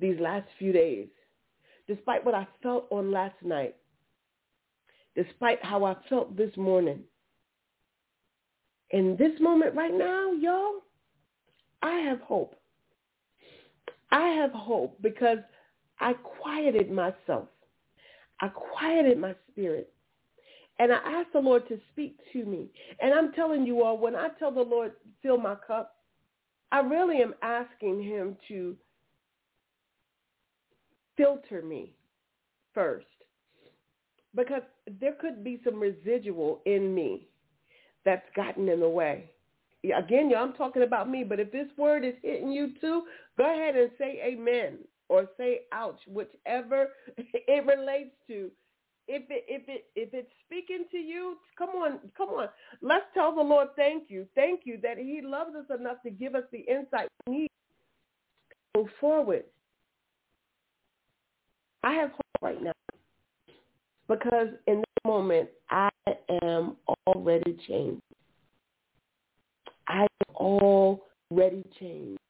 these 0.00 0.18
last 0.20 0.46
few 0.58 0.72
days, 0.72 1.08
despite 1.88 2.24
what 2.24 2.34
I 2.34 2.46
felt 2.62 2.86
on 2.90 3.10
last 3.10 3.34
night, 3.42 3.76
despite 5.14 5.62
how 5.64 5.84
I 5.84 5.96
felt 6.08 6.36
this 6.36 6.56
morning, 6.56 7.00
in 8.90 9.16
this 9.18 9.32
moment 9.40 9.74
right 9.74 9.92
now, 9.94 10.32
y'all, 10.32 10.82
I 11.82 11.98
have 12.00 12.20
hope. 12.20 12.54
I 14.10 14.28
have 14.28 14.52
hope 14.52 14.98
because 15.00 15.38
I 16.00 16.12
quieted 16.12 16.90
myself. 16.90 17.48
I 18.40 18.48
quieted 18.48 19.18
my 19.18 19.34
spirit. 19.50 19.92
And 20.78 20.92
I 20.92 20.96
asked 20.96 21.32
the 21.32 21.38
Lord 21.38 21.68
to 21.68 21.78
speak 21.92 22.18
to 22.32 22.44
me. 22.44 22.70
And 23.00 23.14
I'm 23.14 23.32
telling 23.32 23.66
you 23.66 23.84
all, 23.84 23.98
when 23.98 24.16
I 24.16 24.28
tell 24.38 24.50
the 24.50 24.62
Lord, 24.62 24.92
fill 25.22 25.38
my 25.38 25.54
cup, 25.66 25.96
I 26.72 26.80
really 26.80 27.22
am 27.22 27.34
asking 27.42 28.02
him 28.02 28.36
to 28.48 28.76
filter 31.16 31.62
me 31.62 31.94
first. 32.74 33.06
Because 34.34 34.62
there 35.00 35.14
could 35.20 35.44
be 35.44 35.60
some 35.64 35.78
residual 35.78 36.62
in 36.64 36.94
me 36.94 37.28
that's 38.04 38.26
gotten 38.34 38.68
in 38.68 38.80
the 38.80 38.88
way. 38.88 39.30
again, 39.84 40.30
y'all, 40.30 40.44
I'm 40.44 40.54
talking 40.54 40.82
about 40.82 41.10
me, 41.10 41.24
but 41.24 41.40
if 41.40 41.52
this 41.52 41.68
word 41.76 42.04
is 42.04 42.14
hitting 42.22 42.50
you 42.50 42.72
too, 42.80 43.02
go 43.36 43.44
ahead 43.44 43.76
and 43.76 43.90
say 43.98 44.20
amen 44.24 44.78
or 45.08 45.28
say 45.36 45.62
ouch, 45.72 46.00
whichever 46.06 46.88
it 47.16 47.66
relates 47.66 48.14
to. 48.28 48.50
If 49.08 49.24
it 49.30 49.44
if 49.48 49.68
it 49.68 49.86
if 49.96 50.14
it's 50.14 50.30
speaking 50.46 50.84
to 50.92 50.96
you, 50.96 51.36
come 51.58 51.70
on, 51.70 51.98
come 52.16 52.28
on. 52.30 52.48
Let's 52.80 53.04
tell 53.12 53.34
the 53.34 53.42
Lord 53.42 53.68
thank 53.76 54.04
you. 54.08 54.26
Thank 54.36 54.60
you 54.64 54.78
that 54.82 54.96
he 54.96 55.20
loves 55.22 55.50
us 55.56 55.76
enough 55.76 55.96
to 56.04 56.10
give 56.10 56.36
us 56.36 56.44
the 56.52 56.60
insight 56.60 57.08
we 57.26 57.32
need 57.34 57.50
to 58.74 58.80
move 58.80 58.88
forward. 59.00 59.44
I 61.82 61.94
have 61.94 62.10
hope 62.10 62.20
right 62.40 62.62
now 62.62 62.71
because 64.12 64.48
in 64.66 64.76
this 64.76 65.04
moment 65.06 65.48
I 65.70 65.88
am 66.42 66.76
already 67.06 67.56
changed. 67.66 68.02
I 69.88 70.02
am 70.02 70.34
already 70.34 71.64
changed. 71.78 72.20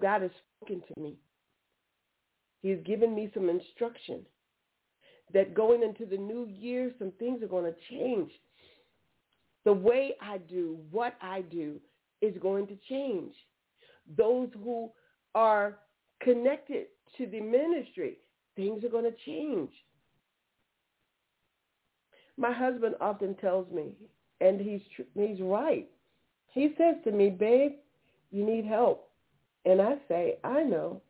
God 0.00 0.22
has 0.22 0.30
spoken 0.60 0.82
to 0.82 1.00
me. 1.00 1.16
He's 2.62 2.78
given 2.84 3.14
me 3.14 3.30
some 3.32 3.48
instruction 3.48 4.20
that 5.32 5.54
going 5.54 5.82
into 5.82 6.04
the 6.04 6.16
new 6.16 6.46
year, 6.46 6.92
some 6.98 7.12
things 7.18 7.42
are 7.42 7.48
going 7.48 7.64
to 7.64 7.78
change. 7.90 8.30
The 9.64 9.72
way 9.72 10.14
I 10.20 10.38
do, 10.38 10.78
what 10.90 11.14
I 11.20 11.42
do 11.42 11.76
is 12.20 12.34
going 12.40 12.66
to 12.68 12.76
change. 12.88 13.34
Those 14.16 14.48
who 14.62 14.90
are 15.34 15.78
connected 16.22 16.86
to 17.16 17.26
the 17.26 17.40
ministry, 17.40 18.18
things 18.56 18.82
are 18.84 18.88
going 18.88 19.04
to 19.04 19.16
change. 19.24 19.70
My 22.38 22.52
husband 22.52 22.94
often 23.00 23.34
tells 23.34 23.70
me, 23.72 23.92
and 24.40 24.60
he's 24.60 24.80
he's 25.14 25.40
right. 25.42 25.88
He 26.54 26.74
says 26.78 26.96
to 27.04 27.10
me, 27.10 27.30
"Babe, 27.30 27.72
you 28.30 28.44
need 28.44 28.64
help," 28.64 29.10
and 29.64 29.82
I 29.82 29.96
say, 30.08 30.38
"I 30.44 30.62
know." 30.62 31.02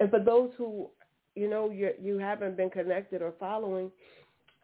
And 0.00 0.10
for 0.10 0.18
those 0.18 0.50
who, 0.56 0.90
you 1.36 1.48
know, 1.48 1.70
you 1.70 1.92
you 2.00 2.18
haven't 2.18 2.56
been 2.56 2.70
connected 2.70 3.22
or 3.22 3.34
following, 3.38 3.92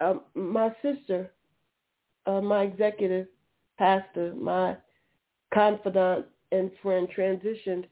um, 0.00 0.22
my 0.34 0.74
sister, 0.82 1.30
uh, 2.26 2.40
my 2.40 2.62
executive 2.62 3.26
pastor, 3.78 4.34
my 4.34 4.76
confidant 5.52 6.26
and 6.52 6.70
friend 6.82 7.08
transitioned 7.16 7.84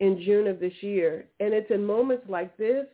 in 0.00 0.20
June 0.22 0.46
of 0.46 0.60
this 0.60 0.82
year. 0.82 1.28
And 1.40 1.54
it's 1.54 1.70
in 1.70 1.84
moments 1.84 2.24
like 2.28 2.56
this, 2.58 2.86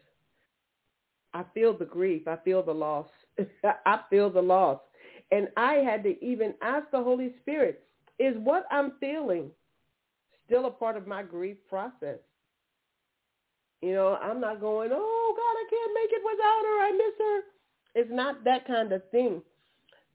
I 1.35 1.45
feel 1.55 1.77
the 1.77 1.85
grief. 1.85 2.29
I 2.29 2.37
feel 2.37 2.63
the 2.63 2.73
loss. 2.73 3.09
I 3.87 4.01
feel 4.11 4.31
the 4.31 4.43
loss. 4.43 4.81
And 5.31 5.49
I 5.57 5.75
had 5.75 6.03
to 6.05 6.23
even 6.25 6.55
ask 6.63 6.91
the 6.91 7.03
Holy 7.03 7.35
Spirit, 7.41 7.83
is 8.19 8.37
what 8.39 8.67
I'm 8.71 8.93
feeling 9.01 9.51
still 10.47 10.67
a 10.67 10.71
part 10.71 10.97
of 10.97 11.07
my 11.07 11.23
grief 11.23 11.57
process? 11.69 12.19
You 13.81 13.95
know, 13.95 14.19
I'm 14.23 14.41
not 14.41 14.61
going, 14.61 14.91
oh, 14.93 15.35
God, 15.37 15.57
I 15.59 15.67
can't 15.71 15.95
make 15.95 16.13
it 16.13 16.23
without 16.25 16.63
her. 16.65 16.83
I 16.85 16.93
miss 16.93 17.19
her. 17.19 17.41
It's 17.95 18.11
not 18.13 18.45
that 18.45 18.67
kind 18.67 18.93
of 18.93 19.03
thing. 19.11 19.43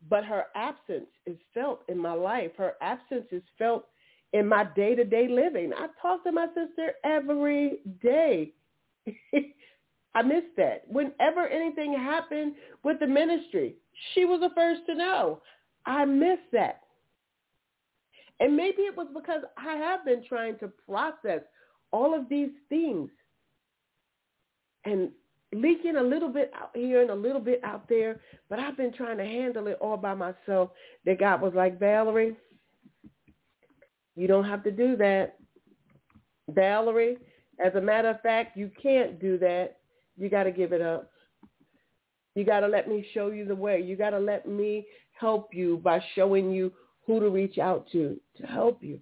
But 0.10 0.24
her 0.26 0.46
absence 0.56 1.10
is 1.26 1.38
felt 1.54 1.82
in 1.90 1.98
my 1.98 2.14
life. 2.14 2.52
Her 2.58 2.74
absence 2.82 3.26
is 3.32 3.44
felt 3.58 3.86
in 4.34 4.48
my 4.48 4.66
day-to-day 4.76 5.28
living. 5.28 5.74
I 5.74 5.88
talk 6.02 6.24
to 6.24 6.32
my 6.32 6.48
sister 6.48 6.94
every 7.04 7.80
day. 8.02 8.54
I 10.18 10.24
missed 10.24 10.56
that. 10.58 10.82
Whenever 10.88 11.46
anything 11.46 11.94
happened 11.94 12.56
with 12.84 13.00
the 13.00 13.06
ministry, 13.06 13.76
she 14.14 14.26
was 14.26 14.40
the 14.40 14.50
first 14.56 14.82
to 14.88 14.96
know. 14.96 15.44
I 15.86 16.06
missed 16.06 16.52
that. 16.54 16.82
And 18.40 18.58
maybe 18.58 18.82
it 18.82 18.98
was 18.98 19.06
because 19.14 19.44
I 19.58 19.76
have 19.76 20.04
been 20.06 20.24
trying 20.28 20.58
to 20.58 20.72
process 20.90 21.42
all 21.92 22.16
of 22.16 22.28
these 22.30 22.50
things 22.68 23.12
and 24.86 25.12
leaking 25.54 25.98
a 25.98 26.02
little 26.02 26.30
bit 26.30 26.52
out 26.60 26.72
here 26.74 27.02
and 27.02 27.12
a 27.12 27.16
little 27.16 27.40
bit 27.40 27.62
out 27.64 27.88
there, 27.88 28.20
but 28.50 28.58
I've 28.58 28.76
been 28.76 28.94
trying 28.94 29.18
to 29.18 29.24
handle 29.24 29.68
it 29.68 29.78
all 29.80 29.98
by 29.98 30.16
myself. 30.16 30.72
That 31.06 31.20
God 31.20 31.42
was 31.42 31.54
like, 31.54 31.80
Valerie, 31.80 32.36
you 34.16 34.28
don't 34.28 34.46
have 34.46 34.64
to 34.64 34.72
do 34.72 34.98
that. 34.98 35.36
Valerie, 36.50 37.18
as 37.64 37.76
a 37.76 37.82
matter 37.82 38.10
of 38.10 38.22
fact, 38.22 38.58
you 38.58 38.72
can't 38.82 39.20
do 39.20 39.38
that. 39.38 39.78
You 40.18 40.30
got 40.30 40.44
to 40.44 40.52
give 40.52 40.74
it 40.74 40.82
up. 40.82 41.12
You 42.36 42.44
got 42.44 42.62
to 42.62 42.68
let 42.68 42.88
me 42.88 43.06
show 43.14 43.32
you 43.32 43.46
the 43.46 43.56
way. 43.56 43.82
You 43.82 43.96
got 43.96 44.12
to 44.12 44.20
let 44.20 44.48
me 44.48 44.86
help 45.20 45.54
you 45.54 45.78
by 45.78 46.04
showing 46.16 46.52
you 46.52 46.72
who 47.06 47.20
to 47.20 47.30
reach 47.30 47.58
out 47.58 47.88
to 47.94 48.20
to 48.38 48.46
help 48.46 48.84
you. 48.84 49.00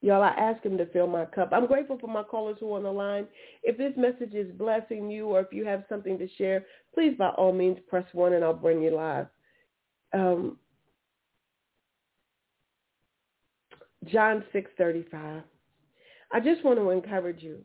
Y'all, 0.00 0.22
I 0.22 0.28
ask 0.28 0.62
him 0.62 0.78
to 0.78 0.86
fill 0.86 1.08
my 1.08 1.24
cup. 1.24 1.50
I'm 1.52 1.66
grateful 1.66 1.98
for 1.98 2.06
my 2.06 2.22
callers 2.22 2.56
who 2.60 2.72
are 2.72 2.76
on 2.76 2.84
the 2.84 2.90
line. 2.90 3.26
If 3.64 3.76
this 3.76 3.92
message 3.96 4.32
is 4.32 4.52
blessing 4.52 5.10
you 5.10 5.26
or 5.26 5.40
if 5.40 5.52
you 5.52 5.64
have 5.64 5.84
something 5.88 6.18
to 6.18 6.28
share, 6.36 6.64
please 6.94 7.16
by 7.18 7.30
all 7.30 7.52
means 7.52 7.78
press 7.88 8.04
one 8.12 8.34
and 8.34 8.44
I'll 8.44 8.54
bring 8.54 8.80
you 8.80 8.94
live. 8.94 9.26
Um, 10.12 10.58
John 14.04 14.44
6:35. 14.52 15.42
I 16.30 16.40
just 16.40 16.64
want 16.64 16.78
to 16.78 16.90
encourage 16.90 17.42
you. 17.42 17.58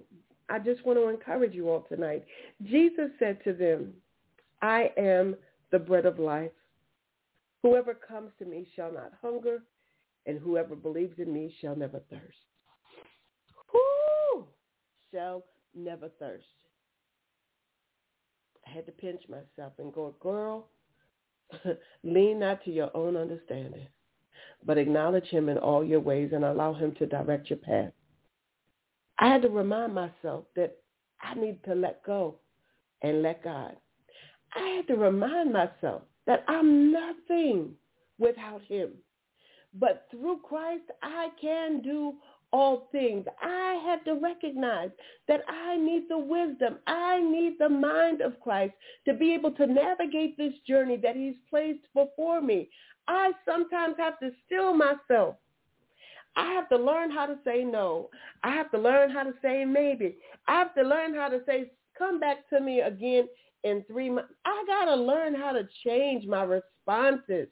I 0.53 0.59
just 0.59 0.85
want 0.85 0.99
to 0.99 1.09
encourage 1.09 1.55
you 1.55 1.67
all 1.71 1.83
tonight. 1.89 2.23
Jesus 2.61 3.09
said 3.17 3.43
to 3.43 3.53
them, 3.53 3.91
I 4.61 4.91
am 4.97 5.35
the 5.71 5.79
bread 5.79 6.05
of 6.05 6.19
life. 6.19 6.51
Whoever 7.63 7.95
comes 7.95 8.29
to 8.37 8.45
me 8.45 8.67
shall 8.75 8.93
not 8.93 9.13
hunger, 9.19 9.63
and 10.27 10.37
whoever 10.37 10.75
believes 10.75 11.17
in 11.17 11.33
me 11.33 11.51
shall 11.59 11.75
never 11.75 12.01
thirst. 12.11 12.37
Who 13.71 14.45
Shall 15.11 15.43
never 15.73 16.09
thirst. 16.19 16.45
I 18.67 18.75
had 18.75 18.85
to 18.85 18.91
pinch 18.91 19.23
myself 19.27 19.73
and 19.79 19.91
go, 19.91 20.13
girl, 20.19 20.67
lean 22.03 22.39
not 22.39 22.63
to 22.65 22.71
your 22.71 22.95
own 22.95 23.17
understanding, 23.17 23.87
but 24.63 24.77
acknowledge 24.77 25.29
him 25.29 25.49
in 25.49 25.57
all 25.57 25.83
your 25.83 25.99
ways 25.99 26.29
and 26.31 26.45
allow 26.45 26.75
him 26.75 26.93
to 26.99 27.07
direct 27.07 27.49
your 27.49 27.57
path. 27.57 27.91
I 29.23 29.27
had 29.27 29.43
to 29.43 29.49
remind 29.49 29.95
myself 29.95 30.43
that 30.57 30.75
I 31.21 31.33
need 31.36 31.63
to 31.63 31.73
let 31.73 32.03
go 32.03 32.36
and 33.03 33.21
let 33.21 33.41
God. 33.41 33.77
I 34.53 34.67
had 34.67 34.88
to 34.88 34.95
remind 34.95 35.53
myself 35.53 36.01
that 36.27 36.43
I'm 36.49 36.91
nothing 36.91 37.71
without 38.19 38.62
him. 38.63 38.89
But 39.79 40.07
through 40.12 40.39
Christ, 40.43 40.83
I 41.01 41.29
can 41.39 41.81
do 41.81 42.15
all 42.51 42.89
things. 42.91 43.25
I 43.41 43.81
had 43.86 44.03
to 44.03 44.19
recognize 44.19 44.89
that 45.29 45.43
I 45.47 45.77
need 45.77 46.09
the 46.09 46.17
wisdom. 46.17 46.79
I 46.86 47.21
need 47.21 47.53
the 47.59 47.69
mind 47.69 48.19
of 48.19 48.38
Christ 48.41 48.73
to 49.05 49.13
be 49.13 49.33
able 49.33 49.51
to 49.51 49.65
navigate 49.65 50.38
this 50.38 50.53
journey 50.67 50.97
that 50.97 51.15
he's 51.15 51.38
placed 51.49 51.86
before 51.95 52.41
me. 52.41 52.69
I 53.07 53.31
sometimes 53.45 53.95
have 53.97 54.19
to 54.19 54.31
still 54.45 54.73
myself. 54.73 55.36
I 56.35 56.51
have 56.53 56.67
to 56.69 56.77
learn 56.77 57.11
how 57.11 57.25
to 57.25 57.37
say 57.45 57.63
no. 57.63 58.09
I 58.43 58.51
have 58.51 58.71
to 58.71 58.79
learn 58.79 59.11
how 59.11 59.23
to 59.23 59.33
say 59.41 59.65
maybe. 59.65 60.15
I 60.47 60.53
have 60.53 60.73
to 60.75 60.81
learn 60.81 61.13
how 61.13 61.29
to 61.29 61.41
say, 61.45 61.71
come 61.97 62.19
back 62.19 62.49
to 62.49 62.59
me 62.59 62.81
again 62.81 63.27
in 63.63 63.83
three 63.87 64.09
months. 64.09 64.33
I 64.45 64.63
got 64.67 64.85
to 64.85 64.95
learn 64.95 65.35
how 65.35 65.51
to 65.51 65.67
change 65.85 66.25
my 66.25 66.43
responses 66.43 67.47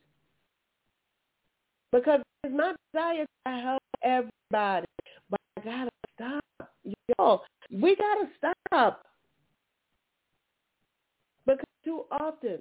because 1.91 2.21
it's 2.43 2.53
my 2.55 2.73
desire 2.93 3.25
to 3.45 3.51
help 3.51 3.83
everybody. 4.03 4.87
But 5.29 5.39
I 5.57 5.61
got 5.63 5.83
to 5.85 5.91
stop. 6.15 6.69
Y'all, 7.17 7.43
we 7.71 7.95
got 7.95 8.15
to 8.15 8.27
stop. 8.37 9.03
Because 11.45 11.65
too 11.83 12.05
often, 12.11 12.59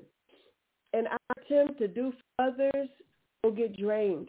our 0.95 1.19
attempt 1.39 1.79
to 1.79 1.89
do 1.89 2.13
for 2.37 2.47
others, 2.47 2.89
we'll 3.43 3.53
get 3.53 3.77
drained. 3.77 4.29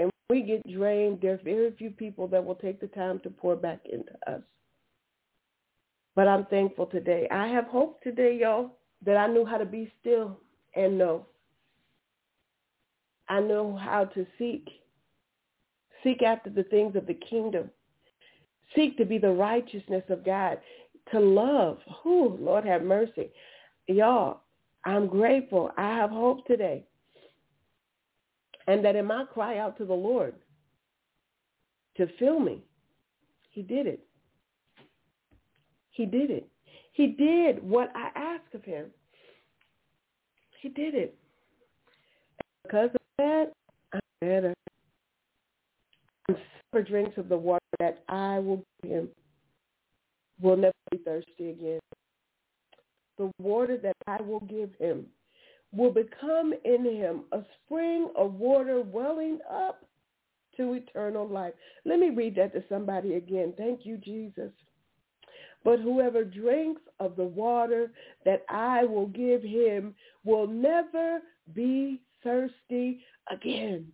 And 0.00 0.10
we 0.30 0.42
get 0.42 0.66
drained, 0.72 1.20
there 1.20 1.34
are 1.34 1.40
very 1.44 1.72
few 1.72 1.90
people 1.90 2.26
that 2.28 2.44
will 2.44 2.54
take 2.54 2.80
the 2.80 2.86
time 2.88 3.20
to 3.20 3.30
pour 3.30 3.54
back 3.54 3.80
into 3.84 4.12
us. 4.26 4.40
But 6.16 6.26
I'm 6.26 6.46
thankful 6.46 6.86
today. 6.86 7.28
I 7.30 7.46
have 7.48 7.66
hope 7.66 8.02
today, 8.02 8.38
y'all, 8.40 8.78
that 9.04 9.16
I 9.16 9.26
knew 9.26 9.44
how 9.44 9.58
to 9.58 9.66
be 9.66 9.92
still 10.00 10.38
and 10.74 10.96
know. 10.96 11.26
I 13.28 13.40
know 13.40 13.76
how 13.76 14.06
to 14.06 14.26
seek. 14.38 14.66
Seek 16.02 16.22
after 16.22 16.48
the 16.48 16.64
things 16.64 16.96
of 16.96 17.06
the 17.06 17.14
kingdom. 17.14 17.70
Seek 18.74 18.96
to 18.96 19.04
be 19.04 19.18
the 19.18 19.30
righteousness 19.30 20.04
of 20.08 20.24
God. 20.24 20.58
To 21.12 21.20
love. 21.20 21.78
Who, 22.02 22.38
Lord 22.40 22.64
have 22.64 22.82
mercy. 22.82 23.30
Y'all, 23.86 24.40
I'm 24.84 25.06
grateful. 25.08 25.70
I 25.76 25.94
have 25.96 26.10
hope 26.10 26.46
today. 26.46 26.84
And 28.66 28.84
that 28.84 28.96
in 28.96 29.06
my 29.06 29.24
cry 29.24 29.58
out 29.58 29.76
to 29.78 29.84
the 29.84 29.94
Lord 29.94 30.34
to 31.96 32.06
fill 32.18 32.40
me, 32.40 32.62
he 33.50 33.62
did 33.62 33.86
it. 33.86 34.00
He 35.90 36.06
did 36.06 36.30
it. 36.30 36.48
He 36.92 37.08
did 37.08 37.62
what 37.62 37.90
I 37.94 38.10
asked 38.14 38.54
of 38.54 38.64
him. 38.64 38.86
He 40.60 40.68
did 40.68 40.94
it. 40.94 41.14
because 42.62 42.90
of 42.94 43.00
that, 43.18 43.52
I'm 43.92 44.00
better. 44.20 44.54
And 46.28 46.86
drinks 46.86 47.18
of 47.18 47.28
the 47.28 47.36
water 47.36 47.64
that 47.80 48.04
I 48.08 48.38
will 48.38 48.64
give 48.82 48.92
him 48.92 49.08
will 50.40 50.56
never 50.56 50.72
be 50.90 50.98
thirsty 50.98 51.50
again. 51.50 51.80
The 53.18 53.30
water 53.38 53.76
that 53.78 53.96
I 54.06 54.22
will 54.22 54.40
give 54.40 54.70
him 54.78 55.06
will 55.72 55.90
become 55.90 56.52
in 56.64 56.84
him 56.84 57.22
a 57.32 57.42
spring 57.64 58.08
of 58.16 58.34
water 58.34 58.82
welling 58.82 59.38
up 59.50 59.84
to 60.56 60.74
eternal 60.74 61.28
life. 61.28 61.54
Let 61.84 62.00
me 62.00 62.10
read 62.10 62.34
that 62.36 62.52
to 62.54 62.64
somebody 62.68 63.14
again. 63.14 63.54
Thank 63.56 63.86
you, 63.86 63.96
Jesus. 63.96 64.50
But 65.64 65.80
whoever 65.80 66.24
drinks 66.24 66.82
of 66.98 67.16
the 67.16 67.24
water 67.24 67.92
that 68.24 68.44
I 68.48 68.84
will 68.84 69.06
give 69.06 69.42
him 69.42 69.94
will 70.24 70.46
never 70.46 71.20
be 71.54 72.00
thirsty 72.24 73.04
again. 73.30 73.86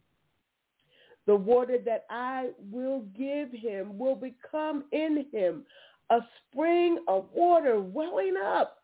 The 1.27 1.35
water 1.35 1.79
that 1.85 2.07
I 2.09 2.51
will 2.71 3.01
give 3.19 3.51
him 3.51 3.99
will 3.99 4.15
become 4.15 4.85
in 4.93 5.27
him 5.33 5.65
a 6.11 6.21
spring 6.39 6.99
of 7.09 7.27
water 7.35 7.81
welling 7.81 8.37
up 8.43 8.79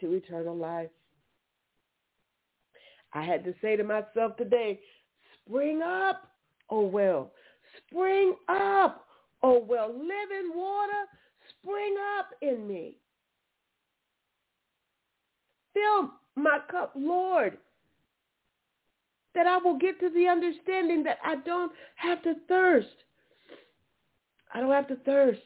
to 0.00 0.14
eternal 0.14 0.56
life. 0.56 0.90
I 3.14 3.22
had 3.22 3.44
to 3.44 3.54
say 3.60 3.76
to 3.76 3.84
myself 3.84 4.36
today, 4.36 4.80
spring 5.44 5.82
up, 5.82 6.28
oh 6.70 6.86
well. 6.86 7.32
Spring 7.88 8.34
up, 8.48 9.06
oh 9.42 9.64
well. 9.68 9.88
Living 9.88 10.52
water, 10.54 11.04
spring 11.50 11.94
up 12.18 12.28
in 12.40 12.66
me. 12.66 12.96
Fill 15.74 16.10
my 16.36 16.58
cup, 16.70 16.92
Lord, 16.94 17.58
that 19.34 19.46
I 19.46 19.58
will 19.58 19.78
get 19.78 19.98
to 20.00 20.10
the 20.10 20.26
understanding 20.28 21.02
that 21.04 21.18
I 21.24 21.36
don't 21.36 21.72
have 21.96 22.22
to 22.22 22.34
thirst. 22.48 22.88
I 24.54 24.60
don't 24.60 24.70
have 24.70 24.88
to 24.88 24.96
thirst. 24.96 25.40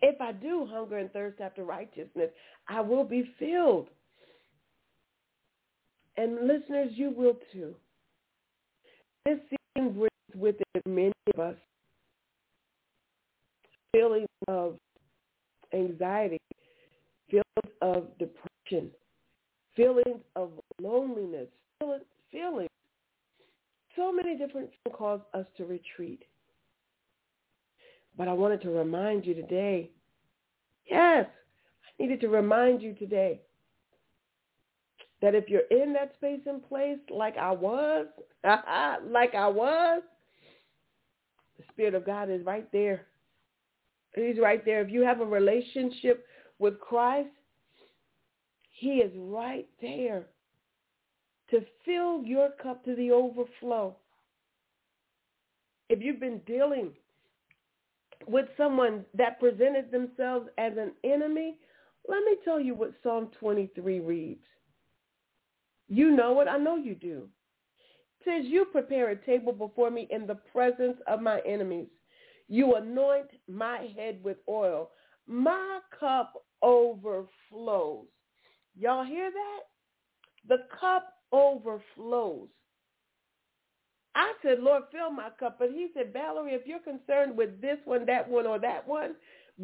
If 0.00 0.20
I 0.20 0.30
do 0.30 0.66
hunger 0.70 0.98
and 0.98 1.12
thirst 1.12 1.40
after 1.40 1.64
righteousness, 1.64 2.30
I 2.68 2.80
will 2.80 3.04
be 3.04 3.32
filled. 3.38 3.88
And 6.18 6.48
listeners, 6.48 6.90
you 6.94 7.10
will 7.16 7.38
too. 7.52 7.76
This 9.24 9.38
season 9.48 9.92
brings 9.92 10.10
with 10.34 10.56
it 10.74 10.82
many 10.84 11.12
of 11.32 11.40
us 11.40 11.54
feelings 13.92 14.26
of 14.48 14.76
anxiety, 15.72 16.38
feelings 17.30 17.76
of 17.80 18.08
depression, 18.18 18.90
feelings 19.76 20.20
of 20.34 20.50
loneliness, 20.82 21.48
feelings. 22.32 22.68
So 23.94 24.12
many 24.12 24.36
different 24.36 24.70
things 24.70 24.96
cause 24.96 25.20
us 25.34 25.46
to 25.56 25.64
retreat. 25.66 26.24
But 28.16 28.26
I 28.26 28.32
wanted 28.32 28.60
to 28.62 28.70
remind 28.70 29.24
you 29.24 29.34
today, 29.34 29.90
yes, 30.90 31.26
I 31.28 32.02
needed 32.02 32.20
to 32.22 32.28
remind 32.28 32.82
you 32.82 32.94
today 32.94 33.40
that 35.20 35.34
if 35.34 35.48
you're 35.48 35.68
in 35.70 35.92
that 35.94 36.14
space 36.16 36.40
and 36.46 36.66
place 36.68 36.98
like 37.10 37.36
I 37.36 37.50
was, 37.50 38.06
like 38.44 39.34
I 39.34 39.48
was, 39.48 40.02
the 41.56 41.64
Spirit 41.72 41.94
of 41.94 42.06
God 42.06 42.30
is 42.30 42.44
right 42.44 42.70
there. 42.72 43.06
He's 44.14 44.38
right 44.40 44.64
there. 44.64 44.80
If 44.80 44.90
you 44.90 45.02
have 45.02 45.20
a 45.20 45.24
relationship 45.24 46.26
with 46.58 46.80
Christ, 46.80 47.28
he 48.70 48.98
is 48.98 49.12
right 49.16 49.68
there 49.80 50.26
to 51.50 51.60
fill 51.84 52.24
your 52.24 52.50
cup 52.62 52.84
to 52.84 52.94
the 52.94 53.10
overflow. 53.10 53.96
If 55.88 56.00
you've 56.02 56.20
been 56.20 56.40
dealing 56.46 56.92
with 58.26 58.46
someone 58.56 59.04
that 59.14 59.40
presented 59.40 59.90
themselves 59.90 60.48
as 60.58 60.72
an 60.76 60.92
enemy, 61.02 61.56
let 62.06 62.22
me 62.24 62.36
tell 62.44 62.60
you 62.60 62.74
what 62.74 62.92
Psalm 63.02 63.30
23 63.40 64.00
reads. 64.00 64.44
You 65.88 66.10
know 66.10 66.40
it. 66.40 66.48
I 66.48 66.58
know 66.58 66.76
you 66.76 66.94
do. 66.94 67.28
Says, 68.24 68.44
you 68.44 68.66
prepare 68.66 69.10
a 69.10 69.16
table 69.16 69.52
before 69.52 69.90
me 69.90 70.08
in 70.10 70.26
the 70.26 70.34
presence 70.34 70.96
of 71.06 71.22
my 71.22 71.40
enemies. 71.46 71.88
You 72.48 72.74
anoint 72.74 73.28
my 73.48 73.88
head 73.96 74.20
with 74.22 74.38
oil. 74.48 74.90
My 75.26 75.80
cup 75.98 76.32
overflows. 76.62 78.06
Y'all 78.76 79.04
hear 79.04 79.30
that? 79.30 79.60
The 80.48 80.64
cup 80.80 81.14
overflows. 81.32 82.48
I 84.14 84.32
said, 84.42 84.58
Lord, 84.60 84.84
fill 84.90 85.10
my 85.10 85.28
cup. 85.38 85.58
But 85.58 85.70
he 85.70 85.88
said, 85.94 86.12
Valerie, 86.12 86.54
if 86.54 86.66
you're 86.66 86.80
concerned 86.80 87.36
with 87.36 87.60
this 87.60 87.78
one, 87.84 88.04
that 88.06 88.28
one, 88.28 88.46
or 88.46 88.58
that 88.58 88.86
one, 88.86 89.14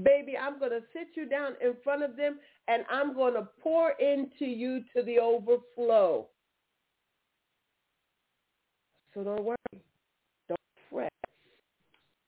baby, 0.02 0.36
I'm 0.36 0.58
going 0.58 0.70
to 0.70 0.82
sit 0.92 1.08
you 1.14 1.28
down 1.28 1.54
in 1.60 1.74
front 1.82 2.02
of 2.02 2.16
them 2.16 2.38
and 2.68 2.84
I'm 2.90 3.14
going 3.14 3.34
to 3.34 3.48
pour 3.62 3.92
into 3.92 4.44
you 4.44 4.82
to 4.96 5.02
the 5.02 5.18
overflow. 5.18 6.26
So 9.12 9.22
don't 9.22 9.44
worry. 9.44 9.56
Don't 10.48 10.58
fret. 10.90 11.12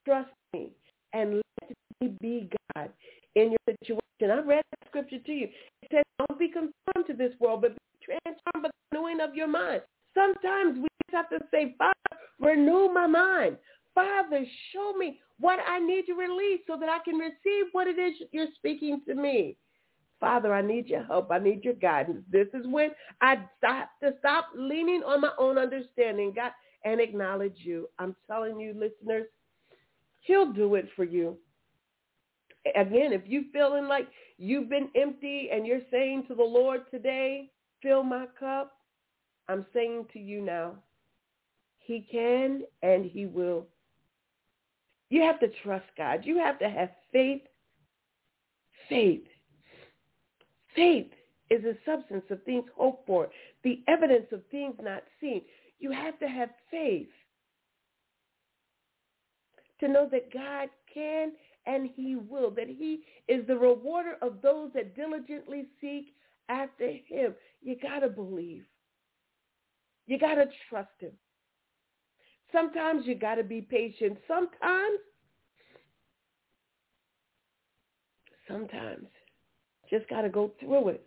Trust 0.05 0.31
me 0.53 0.70
and 1.12 1.42
let 1.62 1.72
me 2.01 2.16
be 2.20 2.49
God 2.75 2.90
in 3.35 3.51
your 3.51 3.77
situation. 3.83 4.38
I 4.38 4.46
read 4.46 4.62
the 4.70 4.88
scripture 4.88 5.18
to 5.18 5.33
you. 5.33 5.49
It 5.83 5.88
says, 5.92 6.05
don't 6.18 6.38
be 6.38 6.49
conformed 6.49 7.07
to 7.09 7.14
this 7.14 7.33
world, 7.40 7.62
but 7.62 7.75
be 7.75 8.07
transformed 8.07 8.62
by 8.62 8.68
the 8.68 8.99
renewing 8.99 9.20
of 9.20 9.35
your 9.35 9.49
mind. 9.49 9.83
Sometimes 10.14 10.79
we 10.79 10.88
just 11.11 11.14
have 11.14 11.29
to 11.31 11.44
say, 11.51 11.75
Father, 11.77 11.94
renew 12.38 12.92
my 12.92 13.07
mind. 13.07 13.57
Father, 13.94 14.44
show 14.72 14.92
me 14.96 15.18
what 15.40 15.59
I 15.66 15.79
need 15.79 16.05
to 16.07 16.14
release 16.14 16.61
so 16.66 16.77
that 16.79 16.88
I 16.88 16.99
can 17.05 17.16
receive 17.16 17.66
what 17.72 17.87
it 17.87 17.99
is 17.99 18.14
you're 18.31 18.46
speaking 18.57 19.01
to 19.09 19.14
me. 19.14 19.57
Father, 20.20 20.55
I 20.55 20.62
need 20.62 20.87
your 20.87 21.05
help. 21.05 21.31
I 21.31 21.38
need 21.38 21.62
your 21.64 21.74
guidance. 21.74 22.22
This 22.31 22.48
is 22.55 22.66
when 22.66 22.90
I 23.20 23.37
stop 23.59 23.90
to 24.02 24.14
stop 24.18 24.48
leaning 24.57 25.02
on 25.05 25.20
my 25.20 25.33
own 25.38 25.59
understanding, 25.59 26.33
God, 26.35 26.52
and 26.85 27.00
acknowledge 27.00 27.57
you. 27.59 27.88
I'm 27.98 28.16
telling 28.26 28.59
you, 28.59 28.72
listeners, 28.72 29.26
he'll 30.20 30.52
do 30.52 30.76
it 30.76 30.88
for 30.96 31.05
you. 31.05 31.37
Again, 32.74 33.12
if 33.12 33.22
you're 33.26 33.42
feeling 33.52 33.87
like 33.87 34.09
you've 34.38 34.68
been 34.68 34.88
empty 34.96 35.50
and 35.52 35.66
you're 35.66 35.83
saying 35.90 36.24
to 36.29 36.35
the 36.35 36.42
Lord 36.42 36.90
today, 36.90 37.50
fill 37.83 38.02
my 38.02 38.26
cup, 38.38 38.72
I'm 39.48 39.66
saying 39.72 40.07
to 40.12 40.18
you 40.18 40.40
now, 40.40 40.74
he 41.79 42.07
can 42.11 42.62
and 42.83 43.05
he 43.05 43.26
will. 43.26 43.66
You 45.09 45.22
have 45.22 45.38
to 45.40 45.48
trust 45.62 45.87
God. 45.96 46.22
You 46.24 46.38
have 46.38 46.59
to 46.59 46.68
have 46.68 46.90
faith. 47.12 47.42
Faith. 48.88 49.26
Faith 50.77 51.11
is 51.51 51.62
the 51.62 51.77
substance 51.85 52.25
of 52.31 52.43
things 52.45 52.65
hoped 52.77 53.07
for, 53.07 53.29
the 53.65 53.83
evidence 53.89 54.27
of 54.31 54.43
things 54.51 54.75
not 54.81 55.03
seen. 55.21 55.43
You 55.79 55.91
have 55.91 56.19
to 56.21 56.29
have 56.29 56.51
faith 56.71 57.09
to 59.81 59.89
know 59.89 60.09
that 60.11 60.33
God 60.33 60.69
can 60.93 61.33
and 61.67 61.91
he 61.95 62.17
will, 62.17 62.51
that 62.53 62.69
he 62.69 63.01
is 63.29 63.47
the 63.47 63.57
rewarder 63.57 64.17
of 64.23 64.41
those 64.43 64.71
that 64.75 64.95
diligently 64.95 65.65
seek 65.81 66.15
after 66.49 66.93
him. 67.09 67.35
You 67.61 67.77
got 67.77 68.01
to 68.01 68.09
believe. 68.09 68.65
You 70.07 70.19
got 70.19 70.37
to 70.37 70.47
trust 70.69 70.91
him. 71.01 71.12
Sometimes 72.53 73.07
you 73.07 73.17
got 73.17 73.35
to 73.35 73.43
be 73.43 73.61
patient. 73.61 74.19
Sometimes, 74.29 74.99
sometimes, 78.47 79.09
just 79.90 80.09
got 80.09 80.22
to 80.22 80.29
go 80.29 80.51
through 80.61 80.88
it. 80.88 81.07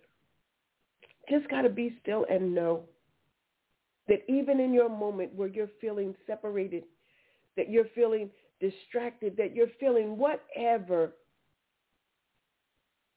Just 1.30 1.50
got 1.50 1.62
to 1.62 1.70
be 1.70 1.96
still 2.02 2.26
and 2.30 2.54
know 2.54 2.84
that 4.08 4.24
even 4.28 4.60
in 4.60 4.74
your 4.74 4.90
moment 4.90 5.34
where 5.36 5.48
you're 5.48 5.70
feeling 5.80 6.16
separated, 6.26 6.84
that 7.56 7.70
you're 7.70 7.86
feeling 7.94 8.30
distracted, 8.60 9.38
that 9.38 9.56
you're 9.56 9.68
feeling 9.80 10.18
whatever, 10.18 11.14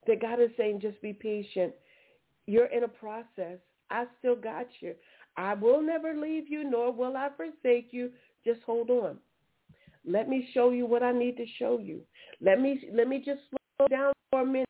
that 0.07 0.21
God 0.21 0.41
is 0.41 0.51
saying 0.57 0.81
just 0.81 1.01
be 1.01 1.13
patient. 1.13 1.73
You're 2.47 2.67
in 2.67 2.85
a 2.85 2.89
process. 2.89 3.59
I 3.91 4.05
still 4.19 4.37
got 4.37 4.67
you. 4.81 4.95
I 5.37 5.55
will 5.55 5.81
never 5.81 6.15
leave 6.15 6.49
you, 6.49 6.69
nor 6.69 6.93
will 6.93 7.17
I 7.17 7.29
forsake 7.37 7.89
you. 7.93 8.11
Just 8.45 8.61
hold 8.63 8.91
on. 8.91 9.19
Let 10.05 10.29
me 10.29 10.49
show 10.53 10.71
you 10.71 10.85
what 10.85 11.03
I 11.03 11.13
need 11.13 11.37
to 11.37 11.47
show 11.59 11.79
you. 11.79 12.01
Let 12.41 12.61
me 12.61 12.89
let 12.93 13.09
me 13.09 13.19
just 13.25 13.41
slow 13.49 13.89
down 13.89 14.13
for 14.31 14.43
a 14.43 14.47
minute 14.47 14.69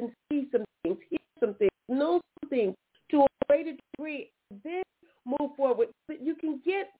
can 0.00 0.12
see 0.30 0.48
some 0.52 0.64
things, 0.82 0.98
hear 1.08 1.18
some 1.40 1.54
things, 1.54 1.70
know 1.88 2.20
some 2.40 2.50
things 2.50 2.74
to 3.10 3.22
a 3.22 3.26
greater 3.48 3.72
degree. 3.96 4.30
Then 4.62 4.82
move 5.24 5.50
forward. 5.56 5.88
But 6.08 6.22
You 6.22 6.34
can 6.34 6.60
get 6.64 6.92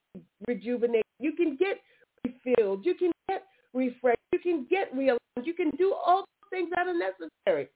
rejuvenated. 0.48 1.04
You 1.20 1.32
can 1.32 1.56
get 1.56 1.80
refilled. 2.24 2.84
You 2.84 2.94
can 2.94 3.12
get 3.28 3.44
refreshed. 3.74 4.18
You 4.32 4.38
can 4.38 4.66
get 4.68 4.94
realigned. 4.94 5.44
You 5.44 5.54
can 5.54 5.70
do 5.78 5.94
all 5.94 6.18
those 6.18 6.50
things 6.50 6.70
that 6.74 6.86
are 6.86 6.94
necessary. 6.94 7.68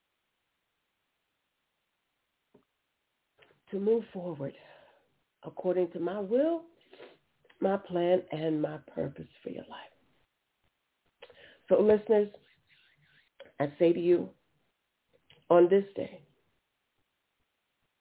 to 3.70 3.78
move 3.78 4.02
forward 4.12 4.52
according 5.44 5.88
to 5.92 6.00
my 6.00 6.18
will, 6.18 6.62
my 7.60 7.76
plan, 7.76 8.20
and 8.32 8.60
my 8.60 8.78
purpose 8.92 9.28
for 9.44 9.50
your 9.50 9.64
life. 9.70 9.92
So 11.68 11.80
listeners, 11.80 12.28
I 13.60 13.72
say 13.78 13.92
to 13.92 14.00
you 14.00 14.28
on 15.50 15.68
this 15.68 15.84
day, 15.96 16.22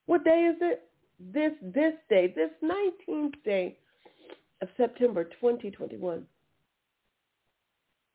what 0.05 0.23
day 0.23 0.49
is 0.51 0.57
it? 0.61 0.83
This 1.19 1.51
this 1.61 1.93
day, 2.09 2.33
this 2.35 2.51
19th 2.63 3.33
day 3.43 3.77
of 4.61 4.69
September 4.77 5.25
2021. 5.25 6.25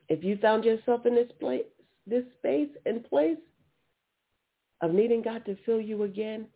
If 0.08 0.22
you 0.22 0.38
found 0.38 0.64
yourself 0.64 1.06
in 1.06 1.14
this 1.14 1.30
place, 1.40 1.64
this 2.06 2.24
space 2.38 2.68
and 2.86 3.04
place 3.04 3.38
of 4.80 4.92
needing 4.92 5.22
God 5.22 5.44
to 5.46 5.56
fill 5.64 5.80
you 5.80 6.02
again, 6.02 6.46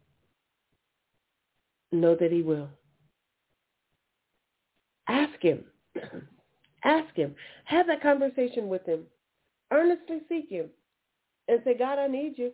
know 1.92 2.14
that 2.14 2.32
he 2.32 2.42
will. 2.42 2.68
Ask 5.08 5.40
him. 5.40 5.64
Ask 6.84 7.14
him. 7.14 7.34
Have 7.64 7.86
that 7.86 8.02
conversation 8.02 8.68
with 8.68 8.84
him. 8.84 9.04
Earnestly 9.70 10.20
seek 10.28 10.50
him. 10.50 10.66
And 11.48 11.60
say, 11.64 11.74
God, 11.74 11.98
I 11.98 12.06
need 12.06 12.34
you. 12.36 12.52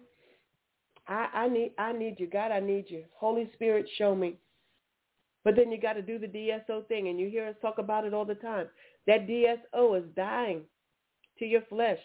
I, 1.07 1.29
I 1.35 1.49
need 1.49 1.73
I 1.79 1.93
need 1.93 2.17
you. 2.19 2.29
God, 2.29 2.51
I 2.51 2.61
need 2.61 2.87
you. 2.89 3.05
Holy 3.15 3.51
Spirit, 3.55 3.87
show 3.99 4.15
me. 4.15 4.37
But 5.45 5.57
then 5.57 5.71
you 5.71 5.79
got 5.79 5.93
to 5.95 6.03
do 6.03 6.19
the 6.19 6.27
DSO 6.27 6.87
thing, 6.89 7.09
and 7.09 7.21
you 7.21 7.29
hear 7.29 7.47
us 7.47 7.55
talk 7.61 7.79
about 7.79 8.07
it 8.07 8.15
all 8.15 8.25
the 8.25 8.35
time. 8.35 8.69
That 9.07 9.27
DSO 9.29 9.99
is 9.99 10.05
dying 10.17 10.63
to 11.39 11.45
your 11.45 11.61
flesh, 11.69 11.99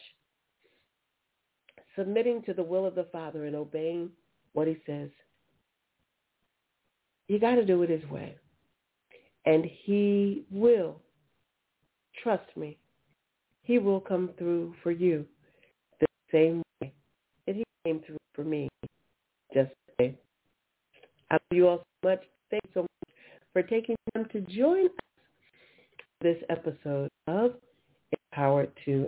submitting 1.95 2.41
to 2.43 2.53
the 2.53 2.63
will 2.63 2.85
of 2.85 2.95
the 2.95 3.07
Father 3.11 3.45
and 3.45 3.55
obeying 3.55 4.09
what 4.53 4.67
he 4.67 4.77
says. 4.85 5.09
You 7.29 7.39
got 7.39 7.55
to 7.55 7.65
do 7.65 7.81
it 7.83 7.89
his 7.89 8.09
way. 8.09 8.35
And 9.45 9.63
he 9.83 10.43
will. 10.51 10.99
Trust 12.21 12.49
me. 12.57 12.77
He 13.63 13.77
will 13.77 14.01
come 14.01 14.31
through 14.37 14.73
for 14.83 14.91
you 14.91 15.25
the 15.99 16.07
same 16.31 16.61
way 16.81 16.91
that 17.45 17.55
he 17.55 17.63
came 17.85 18.01
through 18.05 18.17
for 18.39 18.45
me. 18.45 18.69
Just 19.53 19.71
today. 19.97 20.15
I 21.29 21.33
love 21.33 21.41
you 21.51 21.67
all 21.67 21.77
so 21.77 22.09
much. 22.09 22.21
Thank 22.49 22.63
you 22.65 22.71
so 22.73 22.81
much 22.81 23.15
for 23.51 23.63
taking 23.63 23.95
time 24.13 24.27
to 24.31 24.41
join 24.41 24.85
us 24.85 24.91
this 26.21 26.37
episode 26.49 27.09
of 27.27 27.51
Empowered 28.31 28.71
to 28.85 29.07